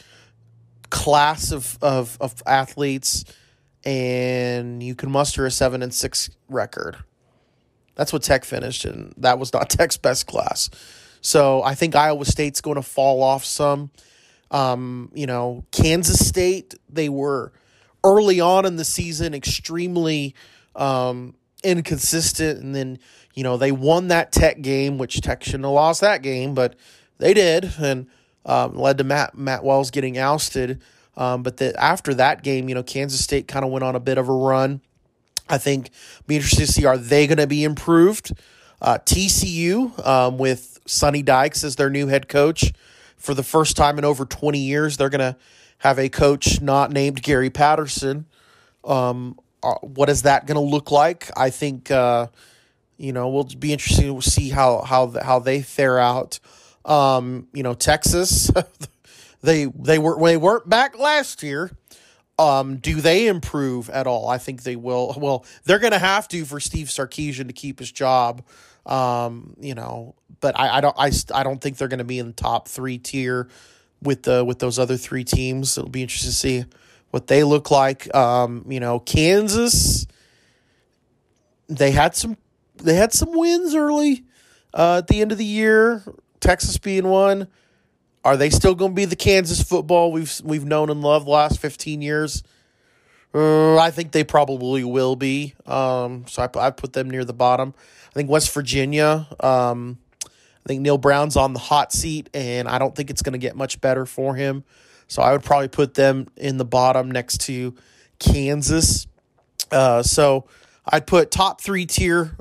class 0.90 1.52
of, 1.52 1.78
of, 1.82 2.18
of 2.20 2.42
athletes, 2.46 3.26
and 3.86 4.82
you 4.82 4.96
can 4.96 5.12
muster 5.12 5.46
a 5.46 5.52
seven 5.52 5.84
and 5.84 5.94
six 5.94 6.30
record. 6.50 6.98
That's 7.96 8.12
what 8.12 8.24
Tech 8.24 8.44
finished, 8.44 8.86
and 8.86 9.14
that 9.18 9.38
was 9.38 9.54
not 9.54 9.70
Tech's 9.70 9.98
best 9.98 10.26
class. 10.26 10.70
So 11.22 11.64
I 11.64 11.76
think 11.76 11.96
Iowa 11.96 12.26
State's 12.26 12.60
going 12.60 12.76
to 12.76 12.82
fall 12.82 13.22
off 13.22 13.46
some. 13.46 13.92
Um, 14.54 15.12
you 15.14 15.26
know, 15.26 15.66
Kansas 15.72 16.26
State, 16.26 16.76
they 16.88 17.10
were 17.10 17.52
early 18.04 18.40
on 18.40 18.66
in 18.66 18.76
the 18.76 18.86
season 18.86 19.34
extremely 19.34 20.36
um, 20.76 21.36
inconsistent, 21.64 22.62
and 22.62 22.76
then 22.76 23.00
you 23.34 23.44
know 23.44 23.58
they 23.58 23.72
won 23.72 24.10
that 24.10 24.32
Tech 24.32 24.62
game, 24.62 24.98
which 24.98 25.22
Tech 25.22 25.44
shouldn't 25.44 25.64
have 25.64 25.74
lost 25.74 26.02
that 26.02 26.22
game, 26.22 26.54
but 26.54 26.76
they 27.18 27.34
did, 27.34 27.74
and 27.80 28.08
um, 28.46 28.76
led 28.76 29.00
to 29.00 29.04
Matt 29.04 29.36
Matt 29.36 29.64
Wells 29.64 29.92
getting 29.92 30.18
ousted. 30.18 30.82
Um, 31.16 31.44
but 31.44 31.58
the, 31.58 31.80
after 31.82 32.14
that 32.16 32.44
game, 32.44 32.70
you 32.70 32.76
know, 32.76 32.84
Kansas 32.84 33.24
State 33.24 33.48
kind 33.48 33.66
of 33.66 33.72
went 33.72 33.84
on 33.84 33.96
a 33.96 34.00
bit 34.00 34.18
of 34.18 34.30
a 34.30 34.34
run. 34.34 34.82
I 35.50 35.58
think 35.58 35.90
be 36.26 36.36
interested 36.36 36.66
to 36.68 36.72
see 36.72 36.86
are 36.86 36.98
they 36.98 37.28
going 37.28 37.38
to 37.38 37.48
be 37.48 37.64
improved. 37.64 38.32
Uh, 38.82 38.98
TCU 38.98 40.06
um, 40.06 40.38
with 40.38 40.80
Sonny 40.86 41.22
Dykes 41.22 41.64
as 41.64 41.76
their 41.76 41.90
new 41.90 42.08
head 42.08 42.28
coach 42.28 42.74
for 43.24 43.34
the 43.34 43.42
first 43.42 43.78
time 43.78 43.98
in 43.98 44.04
over 44.04 44.26
20 44.26 44.60
years. 44.60 44.98
They're 44.98 45.10
going 45.10 45.20
to 45.20 45.38
have 45.78 45.98
a 45.98 46.10
coach 46.10 46.62
not 46.62 46.92
named 46.92 47.24
Gary 47.24 47.50
Patterson. 47.50 48.26
Um, 48.84 49.40
uh, 49.64 49.76
what 49.82 50.10
is 50.10 50.24
that 50.24 50.46
going 50.46 50.56
to 50.56 50.62
look 50.62 50.92
like? 50.92 51.32
I 51.38 51.50
think 51.50 51.90
uh, 51.90 52.28
you 52.98 53.14
know 53.14 53.30
we'll 53.30 53.46
be 53.46 53.72
interesting 53.72 54.20
to 54.20 54.30
see 54.30 54.50
how 54.50 54.82
how 54.82 55.14
how 55.22 55.40
they 55.40 55.62
fare 55.62 56.00
out. 56.00 56.40
Um, 56.84 57.48
you 57.54 57.64
know, 57.64 57.74
Texas, 57.74 58.52
they 59.42 59.66
they 59.66 60.00
were 60.00 60.22
they 60.22 60.36
weren't 60.36 60.68
back 60.68 61.00
last 61.00 61.44
year. 61.44 61.72
Um, 62.38 62.78
do 62.78 63.00
they 63.00 63.28
improve 63.28 63.90
at 63.90 64.06
all? 64.06 64.28
I 64.28 64.38
think 64.38 64.64
they 64.64 64.76
will. 64.76 65.16
Well, 65.18 65.46
they're 65.64 65.80
going 65.80 65.94
to 65.94 66.00
have 66.00 66.28
to 66.30 66.44
for 66.44 66.60
Steve 66.60 66.88
Sarkisian 66.88 67.48
to 67.48 67.54
keep 67.54 67.80
his 67.80 67.92
job. 67.92 68.44
Um, 68.86 69.56
you 69.60 69.76
know, 69.76 70.16
but 70.42 70.60
I, 70.60 70.78
I 70.78 70.82
don't 70.82 70.96
I, 70.98 71.12
I 71.34 71.44
don't 71.44 71.62
think 71.62 71.78
they're 71.78 71.88
going 71.88 72.00
to 72.00 72.04
be 72.04 72.20
in 72.20 72.28
the 72.28 72.34
top 72.34 72.68
three 72.68 72.98
tier 72.98 73.48
with 74.02 74.24
the 74.24 74.44
with 74.44 74.60
those 74.60 74.78
other 74.78 74.98
three 74.98 75.24
teams. 75.24 75.78
It'll 75.78 75.90
be 75.90 76.02
interesting 76.02 76.32
to 76.32 76.36
see 76.36 76.66
what 77.12 77.28
they 77.28 77.44
look 77.44 77.72
like. 77.72 78.14
Um, 78.16 78.66
you 78.68 78.80
know, 78.80 79.00
Kansas, 79.00 80.06
they 81.68 81.92
had 81.92 82.16
some 82.16 82.38
they 82.76 82.96
had 82.96 83.14
some 83.14 83.32
wins 83.32 83.76
early 83.76 84.26
uh, 84.74 84.98
at 84.98 85.08
the 85.08 85.22
end 85.22 85.32
of 85.32 85.38
the 85.38 85.46
year. 85.46 86.04
Texas 86.40 86.78
being 86.78 87.08
one. 87.08 87.48
Are 88.26 88.38
they 88.38 88.50
still 88.50 88.74
going 88.74 88.92
to 88.92 88.96
be 88.96 89.06
the 89.06 89.18
Kansas 89.18 89.62
football 89.62 90.12
we've 90.12 90.42
we've 90.44 90.66
known 90.66 90.90
and 90.90 91.02
loved 91.02 91.26
the 91.26 91.32
last 91.32 91.60
fifteen 91.60 92.02
years? 92.02 92.44
Uh, 93.34 93.78
I 93.78 93.92
think 93.92 94.12
they 94.12 94.24
probably 94.24 94.84
will 94.84 95.16
be. 95.16 95.56
Um, 95.66 96.26
so 96.28 96.44
I, 96.44 96.68
I 96.68 96.70
put 96.70 96.94
them 96.94 97.10
near 97.10 97.26
the 97.26 97.34
bottom. 97.34 97.74
I 98.14 98.16
think 98.16 98.30
West 98.30 98.54
Virginia. 98.54 99.28
Um, 99.40 99.98
I 100.24 100.68
think 100.68 100.82
Neal 100.82 101.00
Brown's 101.00 101.36
on 101.36 101.54
the 101.54 101.60
hot 101.60 101.92
seat, 101.92 102.30
and 102.32 102.68
I 102.68 102.78
don't 102.78 102.96
think 102.96 103.10
it's 103.10 103.24
going 103.24 103.34
to 103.34 103.40
get 103.40 103.56
much 103.56 103.82
better 103.82 104.06
for 104.06 104.36
him. 104.36 104.64
So 105.08 105.24
I 105.24 105.32
would 105.32 105.44
probably 105.44 105.68
put 105.68 105.96
them 105.96 106.28
in 106.38 106.58
the 106.58 106.66
bottom 106.66 107.10
next 107.10 107.40
to 107.42 107.74
Kansas. 108.20 109.08
Uh, 109.72 110.04
so 110.04 110.46
I'd 110.86 111.08
put 111.08 111.32
top 111.32 111.60
three 111.60 111.88
tier 111.88 112.38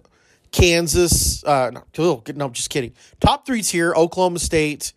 Kansas. 0.50 1.42
Uh, 1.42 1.70
no, 1.96 2.22
no, 2.34 2.48
just 2.50 2.68
kidding. 2.68 2.92
Top 3.18 3.46
three 3.46 3.62
tier: 3.62 3.94
Oklahoma 3.94 4.40
State, 4.40 4.92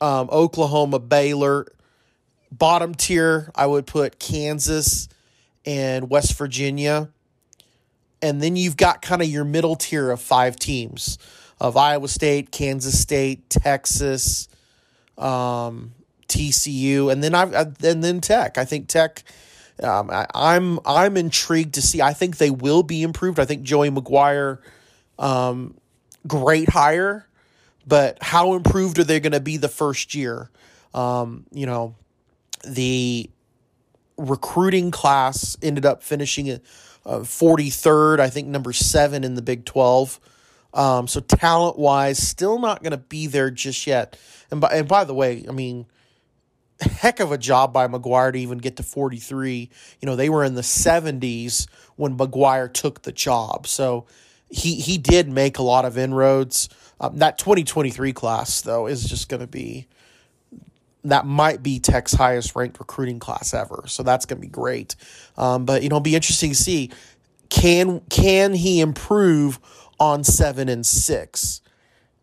um, 0.00 0.28
Oklahoma, 0.32 0.98
Baylor. 0.98 1.66
Bottom 2.50 2.94
tier, 2.94 3.50
I 3.54 3.66
would 3.66 3.86
put 3.86 4.18
Kansas 4.18 5.08
and 5.64 6.10
West 6.10 6.36
Virginia. 6.36 7.08
And 8.22 8.40
then 8.40 8.56
you've 8.56 8.76
got 8.76 9.02
kind 9.02 9.20
of 9.20 9.28
your 9.28 9.44
middle 9.44 9.74
tier 9.74 10.10
of 10.10 10.20
five 10.20 10.56
teams 10.56 11.18
of 11.60 11.76
Iowa 11.76 12.08
State, 12.08 12.52
Kansas 12.52 12.98
State, 12.98 13.50
Texas, 13.50 14.48
um, 15.18 15.92
TCU, 16.28 17.12
and 17.12 17.22
then 17.22 17.34
I've 17.34 17.52
and 17.84 18.02
then 18.02 18.20
Tech. 18.20 18.58
I 18.58 18.64
think 18.64 18.88
Tech. 18.88 19.22
Um, 19.82 20.10
I, 20.10 20.26
I'm 20.34 20.78
I'm 20.86 21.16
intrigued 21.16 21.74
to 21.74 21.82
see. 21.82 22.00
I 22.00 22.12
think 22.12 22.38
they 22.38 22.50
will 22.50 22.82
be 22.82 23.02
improved. 23.02 23.40
I 23.40 23.44
think 23.44 23.62
Joey 23.62 23.90
McGuire 23.90 24.58
um, 25.18 25.76
great 26.26 26.68
hire, 26.68 27.26
but 27.86 28.18
how 28.22 28.54
improved 28.54 28.98
are 28.98 29.04
they 29.04 29.20
going 29.20 29.32
to 29.32 29.40
be 29.40 29.56
the 29.56 29.68
first 29.68 30.14
year? 30.14 30.50
Um, 30.94 31.46
you 31.52 31.66
know, 31.66 31.94
the 32.66 33.30
recruiting 34.16 34.90
class 34.90 35.56
ended 35.62 35.86
up 35.86 36.02
finishing 36.02 36.48
at 36.48 36.62
uh, 37.04 37.18
43rd, 37.20 38.20
I 38.20 38.30
think 38.30 38.48
number 38.48 38.72
seven 38.72 39.24
in 39.24 39.34
the 39.34 39.42
Big 39.42 39.64
12. 39.64 40.20
Um, 40.74 41.06
so 41.06 41.20
talent 41.20 41.78
wise, 41.78 42.18
still 42.18 42.58
not 42.58 42.82
going 42.82 42.92
to 42.92 42.96
be 42.96 43.26
there 43.26 43.50
just 43.50 43.86
yet. 43.86 44.18
And 44.50 44.60
by, 44.60 44.68
and 44.68 44.88
by 44.88 45.04
the 45.04 45.14
way, 45.14 45.44
I 45.48 45.52
mean, 45.52 45.86
heck 46.80 47.20
of 47.20 47.32
a 47.32 47.38
job 47.38 47.72
by 47.72 47.86
McGuire 47.86 48.32
to 48.32 48.38
even 48.38 48.58
get 48.58 48.76
to 48.76 48.82
43. 48.82 49.70
You 50.00 50.06
know, 50.06 50.16
they 50.16 50.30
were 50.30 50.44
in 50.44 50.54
the 50.54 50.62
70s 50.62 51.68
when 51.96 52.16
McGuire 52.16 52.72
took 52.72 53.02
the 53.02 53.12
job. 53.12 53.66
So 53.66 54.06
he 54.48 54.74
he 54.74 54.98
did 54.98 55.28
make 55.28 55.58
a 55.58 55.62
lot 55.62 55.84
of 55.84 55.96
inroads. 55.96 56.68
Um, 57.00 57.18
that 57.18 57.38
2023 57.38 58.12
class 58.12 58.60
though 58.60 58.86
is 58.86 59.04
just 59.04 59.28
going 59.28 59.40
to 59.40 59.46
be 59.46 59.88
that 61.04 61.26
might 61.26 61.62
be 61.62 61.80
Tech's 61.80 62.12
highest 62.12 62.54
ranked 62.54 62.78
recruiting 62.78 63.18
class 63.18 63.54
ever. 63.54 63.84
So 63.86 64.02
that's 64.02 64.26
going 64.26 64.40
to 64.40 64.46
be 64.46 64.50
great. 64.50 64.94
Um, 65.36 65.64
but 65.64 65.82
you 65.82 65.88
know, 65.88 65.96
it'll 65.96 66.00
be 66.00 66.14
interesting 66.14 66.50
to 66.50 66.56
see 66.56 66.90
can 67.50 68.00
can 68.08 68.54
he 68.54 68.80
improve 68.80 69.60
on 70.00 70.24
seven 70.24 70.68
and 70.68 70.86
six. 70.86 71.60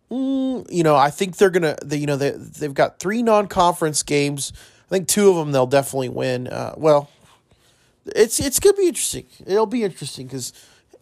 Mm, 0.10 0.66
you 0.72 0.84
know, 0.84 0.96
I 0.96 1.12
think 1.12 1.38
they're 1.38 1.52
gonna. 1.52 1.78
They, 1.86 1.98
you 1.98 2.08
know, 2.08 2.16
they 2.16 2.32
they've 2.32 2.74
got 2.74 3.00
three 3.00 3.22
non 3.22 3.48
conference 3.48 4.02
games. 4.02 4.52
I 4.88 4.90
think 4.90 5.08
two 5.08 5.30
of 5.30 5.36
them 5.36 5.52
they'll 5.52 5.68
definitely 5.68 6.10
win. 6.10 6.48
Uh, 6.48 6.74
well, 6.78 7.12
it's 8.08 8.40
it's 8.40 8.60
gonna 8.60 8.76
be 8.76 8.88
interesting. 8.88 9.28
It'll 9.46 9.68
be 9.68 9.84
interesting 9.84 10.26
because 10.26 10.52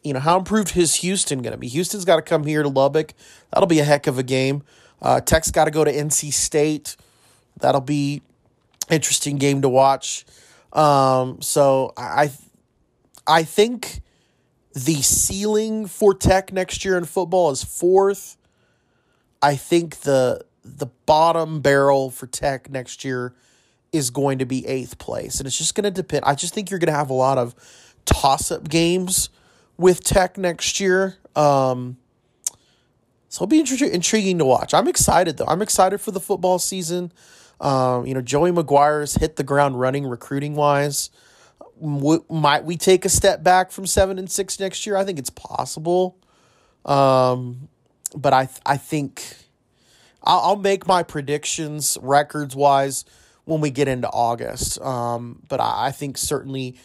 you 0.03 0.11
know 0.11 0.19
how 0.19 0.37
improved 0.37 0.75
is 0.75 0.95
Houston 0.95 1.41
gonna 1.41 1.57
be? 1.57 1.69
Houston's 1.69 2.03
got 2.03 2.17
to 2.17 2.21
come 2.21 2.43
here 2.43 2.63
to 2.63 2.69
Lubbock. 2.69 3.13
That'll 3.53 3.67
be 3.67 3.79
a 3.79 3.85
heck 3.85 4.07
of 4.07 4.17
a 4.17 4.23
game. 4.23 4.63
Uh, 5.01 5.21
Tech's 5.21 5.51
got 5.51 5.65
to 5.65 5.71
go 5.71 5.85
to 5.85 5.93
NC 5.93 6.33
State. 6.33 6.97
That'll 7.59 7.81
be 7.81 8.21
interesting 8.89 9.37
game 9.37 9.61
to 9.61 9.69
watch. 9.69 10.25
Um, 10.73 11.41
so 11.41 11.93
I 11.97 12.31
I 13.25 13.43
think 13.43 14.01
the 14.73 15.01
ceiling 15.01 15.87
for 15.87 16.13
Tech 16.13 16.53
next 16.53 16.85
year 16.85 16.97
in 16.97 17.05
football 17.05 17.51
is 17.51 17.63
fourth. 17.63 18.37
I 19.41 19.55
think 19.55 20.01
the 20.01 20.45
the 20.63 20.87
bottom 21.05 21.61
barrel 21.61 22.09
for 22.09 22.27
Tech 22.27 22.69
next 22.69 23.03
year 23.03 23.33
is 23.91 24.09
going 24.09 24.39
to 24.39 24.45
be 24.45 24.65
eighth 24.67 24.97
place, 24.97 25.39
and 25.39 25.47
it's 25.47 25.57
just 25.57 25.75
going 25.75 25.85
to 25.85 25.91
depend. 25.91 26.25
I 26.25 26.35
just 26.35 26.53
think 26.53 26.69
you're 26.69 26.79
going 26.79 26.91
to 26.91 26.97
have 26.97 27.09
a 27.09 27.13
lot 27.13 27.37
of 27.37 27.55
toss 28.05 28.51
up 28.51 28.67
games 28.67 29.29
with 29.77 30.03
Tech 30.03 30.37
next 30.37 30.79
year. 30.79 31.17
Um, 31.35 31.97
so 33.29 33.43
it'll 33.43 33.47
be 33.47 33.61
intri- 33.61 33.91
intriguing 33.91 34.37
to 34.39 34.45
watch. 34.45 34.73
I'm 34.73 34.87
excited 34.87 35.37
though. 35.37 35.45
I'm 35.47 35.61
excited 35.61 35.99
for 35.99 36.11
the 36.11 36.19
football 36.19 36.59
season. 36.59 37.11
Um, 37.59 38.05
you 38.05 38.13
know, 38.13 38.21
Joey 38.21 38.51
McGuire's 38.51 39.15
hit 39.15 39.35
the 39.35 39.43
ground 39.43 39.79
running 39.79 40.05
recruiting 40.05 40.55
wise. 40.55 41.09
W- 41.81 42.23
might 42.29 42.63
we 42.63 42.77
take 42.77 43.05
a 43.05 43.09
step 43.09 43.43
back 43.43 43.71
from 43.71 43.85
seven 43.85 44.19
and 44.19 44.29
six 44.29 44.59
next 44.59 44.85
year? 44.85 44.95
I 44.95 45.03
think 45.03 45.19
it's 45.19 45.29
possible. 45.29 46.17
Um, 46.85 47.67
but 48.15 48.33
I 48.33 48.45
th- 48.45 48.61
I 48.65 48.77
think 48.77 49.35
I'll, 50.23 50.39
I'll 50.39 50.55
make 50.55 50.87
my 50.87 51.03
predictions 51.03 51.97
records 52.01 52.55
wise 52.55 53.05
when 53.45 53.61
we 53.61 53.69
get 53.69 53.87
into 53.87 54.09
August. 54.09 54.79
Um, 54.81 55.41
but 55.47 55.59
I, 55.59 55.87
I 55.87 55.91
think 55.91 56.17
certainly, 56.17 56.75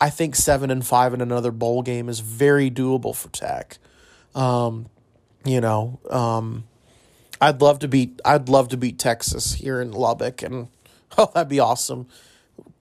I 0.00 0.10
think 0.10 0.36
seven 0.36 0.70
and 0.70 0.84
five 0.86 1.14
in 1.14 1.20
another 1.20 1.50
bowl 1.50 1.82
game 1.82 2.08
is 2.08 2.20
very 2.20 2.70
doable 2.70 3.14
for 3.14 3.28
Tech. 3.30 3.78
Um, 4.34 4.86
you 5.44 5.60
know, 5.60 6.00
um, 6.10 6.64
I'd 7.40 7.60
love 7.60 7.80
to 7.80 7.88
beat 7.88 8.20
I'd 8.24 8.48
love 8.48 8.68
to 8.68 8.76
beat 8.76 8.98
Texas 8.98 9.54
here 9.54 9.80
in 9.80 9.92
Lubbock, 9.92 10.42
and 10.42 10.68
oh, 11.18 11.30
that'd 11.34 11.48
be 11.48 11.60
awesome. 11.60 12.06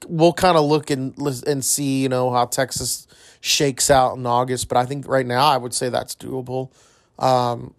We'll 0.08 0.34
kind 0.34 0.58
of 0.58 0.66
look 0.66 0.90
and 0.90 1.18
and 1.48 1.64
see, 1.64 2.04
you 2.04 2.10
know, 2.10 2.32
how 2.32 2.46
Texas 2.46 3.08
shakes 3.42 3.90
out 3.90 4.18
in 4.18 4.26
August. 4.26 4.68
But 4.68 4.78
I 4.78 4.86
think 4.86 5.08
right 5.08 5.26
now, 5.26 5.46
I 5.46 5.58
would 5.58 5.74
say 5.74 5.90
that's 5.90 6.16
doable. 6.16 6.72
Um, 7.20 7.74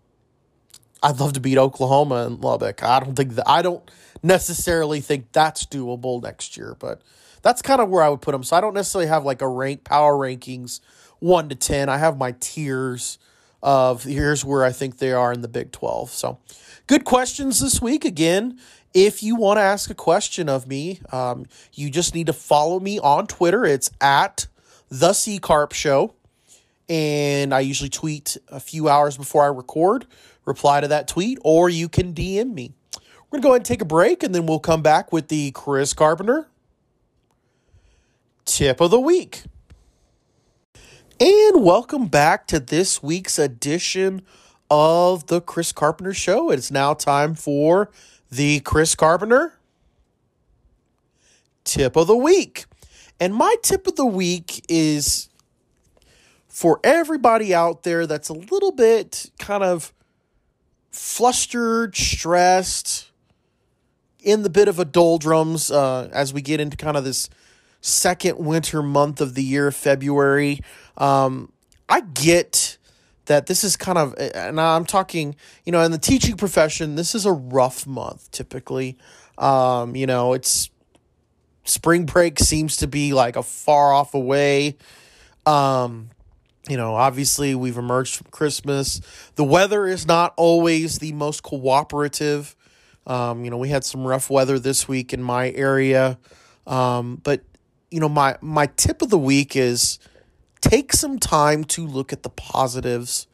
I'd 1.03 1.21
love 1.21 1.35
to 1.35 1.41
beat 1.41 1.59
Oklahoma 1.59 2.27
in 2.27 2.41
Lubbock. 2.41 2.83
I 2.83 3.01
don't 3.01 3.15
think 3.15 3.35
that 3.35 3.49
I 3.49 3.63
don't 3.63 3.89
necessarily 4.23 5.01
think 5.01 5.33
that's 5.33 5.67
doable 5.67 6.23
next 6.23 6.57
year, 6.57 6.77
but 6.79 7.03
that's 7.43 7.61
kind 7.61 7.81
of 7.81 7.91
where 7.91 8.03
I 8.03 8.09
would 8.09 8.23
put 8.23 8.33
them. 8.33 8.43
So 8.43 8.57
I 8.57 8.61
don't 8.61 8.75
necessarily 8.75 9.09
have 9.09 9.25
like 9.25 9.43
a 9.43 9.49
rank 9.49 9.85
power 9.85 10.15
rankings 10.15 10.81
one 11.21 11.49
to 11.51 11.55
ten. 11.55 11.89
I 11.89 11.99
have 11.99 12.17
my 12.17 12.35
tiers 12.41 13.19
of 13.63 14.05
here's 14.05 14.45
where 14.45 14.65
I 14.65 14.73
think 14.73 14.99
they 14.99 15.13
are 15.13 15.33
in 15.33 15.43
the 15.43 15.49
Big 15.49 15.73
Twelve. 15.73 16.11
So 16.11 16.39
good 16.87 17.05
questions 17.05 17.61
this 17.61 17.81
week 17.81 18.05
again. 18.05 18.59
If 18.93 19.23
you 19.23 19.37
want 19.37 19.59
to 19.59 19.63
ask 19.63 19.91
a 19.91 19.95
question 19.95 20.49
of 20.49 20.69
me, 20.69 21.01
um, 21.11 21.47
you 21.73 21.91
just 21.91 22.15
need 22.15 22.27
to 22.27 22.33
follow 22.33 22.79
me 22.79 22.99
on 23.01 23.27
Twitter. 23.27 23.65
It's 23.65 23.91
at 24.01 24.47
the 24.89 25.13
C 25.13 25.39
Carp 25.39 25.73
Show 25.73 26.15
and 26.89 27.55
I 27.55 27.61
usually 27.61 27.91
tweet 27.91 28.37
a 28.49 28.61
few 28.61 28.89
hours 28.89 29.17
before 29.17 29.45
I 29.45 29.49
record. 29.49 30.07
Reply 30.45 30.81
to 30.81 30.89
that 30.89 31.09
tweet, 31.09 31.39
or 31.43 31.71
you 31.71 31.89
can 31.89 32.13
DM 32.13 32.53
me. 32.53 32.73
We're 33.31 33.41
going 33.41 33.43
to 33.43 33.43
go 33.43 33.49
ahead 33.51 33.61
and 33.61 33.67
take 33.67 33.83
a 33.83 33.87
break, 33.87 34.23
and 34.23 34.35
then 34.35 34.47
we'll 34.47 34.59
come 34.59 34.83
back 34.83 35.13
with 35.13 35.29
the 35.29 35.51
Chris 35.53 35.95
Carpenter 35.95 36.49
tip 38.45 38.81
of 38.81 38.91
the 38.91 39.01
week. 39.01 39.45
And 41.19 41.65
welcome 41.65 42.09
back 42.09 42.47
to 42.49 42.61
this 42.61 43.03
week's 43.03 43.39
edition 43.39 44.23
of 44.75 45.29
the 45.29 45.41
Chris 45.41 45.71
Carpenter 45.71 46.13
Show. 46.13 46.51
It's 46.51 46.69
now 46.69 46.95
time 46.95 47.37
for 47.37 47.91
the 48.29 48.59
Chris 48.61 48.97
Carpenter 48.97 49.55
tip 51.63 51.95
of 51.95 52.09
the 52.09 52.17
week. 52.17 52.65
And 53.21 53.33
my 53.33 53.55
tip 53.63 53.87
of 53.87 53.95
the 53.95 54.05
week 54.05 54.65
is 54.69 55.29
for 56.49 56.81
everybody 56.83 57.55
out 57.55 57.85
there 57.85 58.05
that's 58.05 58.29
a 58.29 58.33
little 58.33 58.73
bit 58.73 59.31
kind 59.39 59.63
of 59.63 59.93
flustered, 60.91 61.95
stressed, 61.95 63.13
in 64.19 64.43
the 64.43 64.51
bit 64.51 64.67
of 64.67 64.81
a 64.81 64.85
doldrums 64.85 65.71
uh, 65.71 66.09
as 66.13 66.35
we 66.35 66.43
get 66.43 66.59
into 66.59 66.77
kind 66.77 66.97
of 66.97 67.05
this 67.05 67.31
second 67.81 68.39
winter 68.39 68.83
month 68.83 69.21
of 69.21 69.35
the 69.35 69.43
year, 69.45 69.71
February. 69.71 70.61
Um, 70.97 71.53
I 71.89 72.01
get 72.01 72.79
that 73.27 73.47
this 73.47 73.65
is 73.65 73.77
kind 73.77 73.99
of, 73.99 74.15
and 74.19 74.61
I'm 74.61 74.85
talking, 74.85 75.37
you 75.65 75.73
know, 75.73 75.83
in 75.83 75.93
the 75.93 75.99
teaching 75.99 76.37
profession, 76.37 76.95
this 76.95 77.15
is 77.15 77.27
a 77.27 77.33
rough 77.33 77.87
month 77.87 78.31
typically. 78.31 78.99
Um, 79.39 79.97
you 79.97 80.07
know, 80.07 80.33
it's 80.35 80.71
spring 81.65 82.05
break 82.07 82.39
seems 82.39 82.77
to 82.79 82.87
be 82.87 83.13
like 83.13 83.37
a 83.37 83.43
far 83.43 83.93
off 83.93 84.15
away. 84.15 84.77
Um, 85.47 86.11
you 86.69 86.77
know, 86.77 86.95
obviously 86.95 87.55
we've 87.55 87.77
emerged 87.77 88.17
from 88.17 88.29
Christmas. 88.31 89.01
The 89.35 89.45
weather 89.45 89.87
is 89.87 90.07
not 90.07 90.33
always 90.37 90.99
the 90.99 91.13
most 91.13 91.43
cooperative. 91.43 92.57
Um, 93.07 93.45
you 93.45 93.51
know, 93.51 93.59
we 93.59 93.69
had 93.69 93.85
some 93.85 94.07
rough 94.07 94.31
weather 94.31 94.59
this 94.59 94.89
week 94.89 95.13
in 95.13 95.23
my 95.23 95.51
area. 95.51 96.19
Um, 96.67 97.21
but 97.23 97.43
you 97.91 98.01
know, 98.01 98.09
my 98.09 98.37
my 98.41 98.67
tip 98.67 99.03
of 99.03 99.11
the 99.11 99.19
week 99.19 99.57
is 99.57 99.99
take 100.65 100.95
some 100.95 101.19
time 101.19 101.63
to 101.63 101.87
look 101.87 102.13
at 102.13 102.23
the 102.23 102.31
positives 102.31 103.27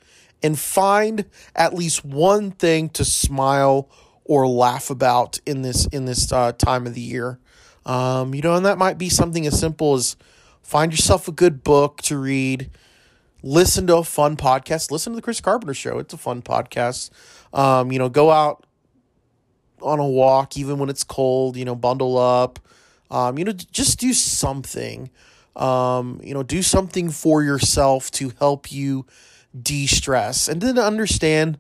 and 0.43 0.59
find 0.59 1.27
at 1.55 1.75
least 1.75 2.05
one 2.05 2.51
thing 2.51 2.89
to 2.89 3.05
smile 3.05 3.89
or 4.25 4.49
laugh 4.49 4.91
about 4.91 5.39
in 5.47 5.63
this 5.63 5.87
in 5.87 6.07
this 6.07 6.33
uh, 6.33 6.53
time 6.53 6.87
of 6.87 6.95
the 6.95 7.01
year. 7.01 7.39
Um, 7.87 8.35
you 8.35 8.43
know, 8.43 8.55
and 8.55 8.67
that 8.67 8.79
might 8.79 8.99
be 8.99 9.09
something 9.09 9.47
as 9.47 9.59
simple 9.59 9.95
as 9.95 10.17
find 10.61 10.93
yourself 10.93 11.29
a 11.29 11.33
good 11.33 11.63
book 11.63 12.03
to 12.03 12.19
read 12.19 12.69
listen 13.43 13.87
to 13.87 13.99
a 13.99 14.05
fun 14.05 14.37
podcast. 14.37 14.91
Listen 14.91 15.13
to 15.13 15.17
the 15.17 15.23
Chris 15.23 15.41
Carpenter 15.41 15.75
Show. 15.75 15.99
It's 15.99 16.13
a 16.13 16.19
fun 16.19 16.43
podcast. 16.43 17.11
Um, 17.53 17.93
you 17.93 17.99
know, 17.99 18.09
go 18.09 18.31
out 18.31 18.67
on 19.81 19.99
a 20.01 20.07
walk 20.07 20.57
even 20.57 20.79
when 20.79 20.89
it's 20.89 21.05
cold. 21.05 21.57
You 21.57 21.65
know, 21.65 21.77
bundle 21.77 22.19
up. 22.19 22.59
Um, 23.09 23.39
you 23.39 23.45
know, 23.45 23.53
just 23.53 24.01
do 24.01 24.13
something. 24.13 25.11
Um, 25.61 26.21
you 26.25 26.33
know, 26.33 26.43
do 26.43 26.63
something 26.63 27.11
for 27.11 27.43
yourself 27.43 28.11
to 28.13 28.33
help 28.39 28.73
you 28.73 29.07
de-stress, 29.61 30.49
and 30.49 30.61
then 30.61 30.79
understand 30.79 31.59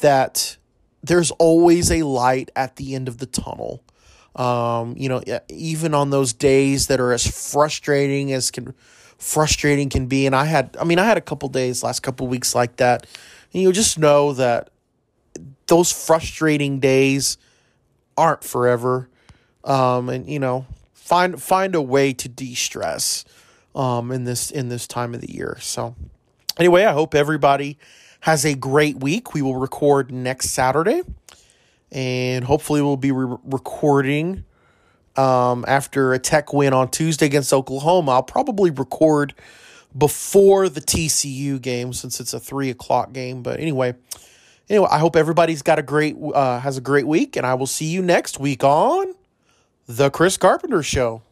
that 0.00 0.56
there's 1.02 1.30
always 1.32 1.90
a 1.90 2.02
light 2.02 2.50
at 2.54 2.76
the 2.76 2.94
end 2.94 3.08
of 3.08 3.18
the 3.18 3.26
tunnel. 3.26 3.82
Um, 4.36 4.94
you 4.96 5.08
know, 5.08 5.22
even 5.48 5.94
on 5.94 6.10
those 6.10 6.32
days 6.32 6.86
that 6.88 7.00
are 7.00 7.12
as 7.12 7.26
frustrating 7.26 8.32
as 8.32 8.50
can 8.50 8.74
frustrating 9.18 9.88
can 9.88 10.06
be. 10.06 10.26
And 10.26 10.34
I 10.34 10.44
had, 10.44 10.76
I 10.80 10.84
mean, 10.84 10.98
I 10.98 11.04
had 11.04 11.18
a 11.18 11.22
couple 11.22 11.48
days, 11.48 11.82
last 11.82 12.00
couple 12.00 12.28
weeks 12.28 12.54
like 12.54 12.76
that. 12.76 13.06
And 13.52 13.62
you 13.62 13.72
just 13.72 13.98
know 13.98 14.32
that 14.34 14.70
those 15.66 15.90
frustrating 15.90 16.78
days 16.78 17.36
aren't 18.16 18.44
forever. 18.44 19.08
Um, 19.64 20.08
and 20.08 20.28
you 20.28 20.38
know, 20.38 20.66
find 20.92 21.40
find 21.42 21.74
a 21.74 21.82
way 21.82 22.12
to 22.12 22.28
de 22.28 22.54
stress 22.54 23.24
um, 23.78 24.10
in 24.10 24.24
this 24.24 24.50
in 24.50 24.68
this 24.68 24.86
time 24.86 25.14
of 25.14 25.22
the 25.22 25.32
year. 25.32 25.56
So, 25.60 25.94
anyway, 26.58 26.84
I 26.84 26.92
hope 26.92 27.14
everybody 27.14 27.78
has 28.20 28.44
a 28.44 28.54
great 28.54 28.96
week. 28.96 29.32
We 29.32 29.40
will 29.40 29.56
record 29.56 30.10
next 30.10 30.50
Saturday, 30.50 31.02
and 31.92 32.44
hopefully, 32.44 32.82
we'll 32.82 32.96
be 32.96 33.12
re- 33.12 33.38
recording 33.44 34.44
um, 35.16 35.64
after 35.68 36.12
a 36.12 36.18
tech 36.18 36.52
win 36.52 36.74
on 36.74 36.90
Tuesday 36.90 37.26
against 37.26 37.52
Oklahoma. 37.52 38.12
I'll 38.12 38.22
probably 38.22 38.70
record 38.70 39.34
before 39.96 40.68
the 40.68 40.80
TCU 40.80 41.60
game 41.62 41.92
since 41.92 42.20
it's 42.20 42.34
a 42.34 42.40
three 42.40 42.70
o'clock 42.70 43.12
game. 43.12 43.42
But 43.42 43.60
anyway, 43.60 43.94
anyway, 44.68 44.88
I 44.90 44.98
hope 44.98 45.14
everybody's 45.14 45.62
got 45.62 45.78
a 45.78 45.82
great 45.82 46.16
uh, 46.34 46.58
has 46.58 46.76
a 46.76 46.82
great 46.82 47.06
week, 47.06 47.36
and 47.36 47.46
I 47.46 47.54
will 47.54 47.68
see 47.68 47.86
you 47.86 48.02
next 48.02 48.40
week 48.40 48.64
on 48.64 49.14
the 49.86 50.10
Chris 50.10 50.36
Carpenter 50.36 50.82
Show. 50.82 51.22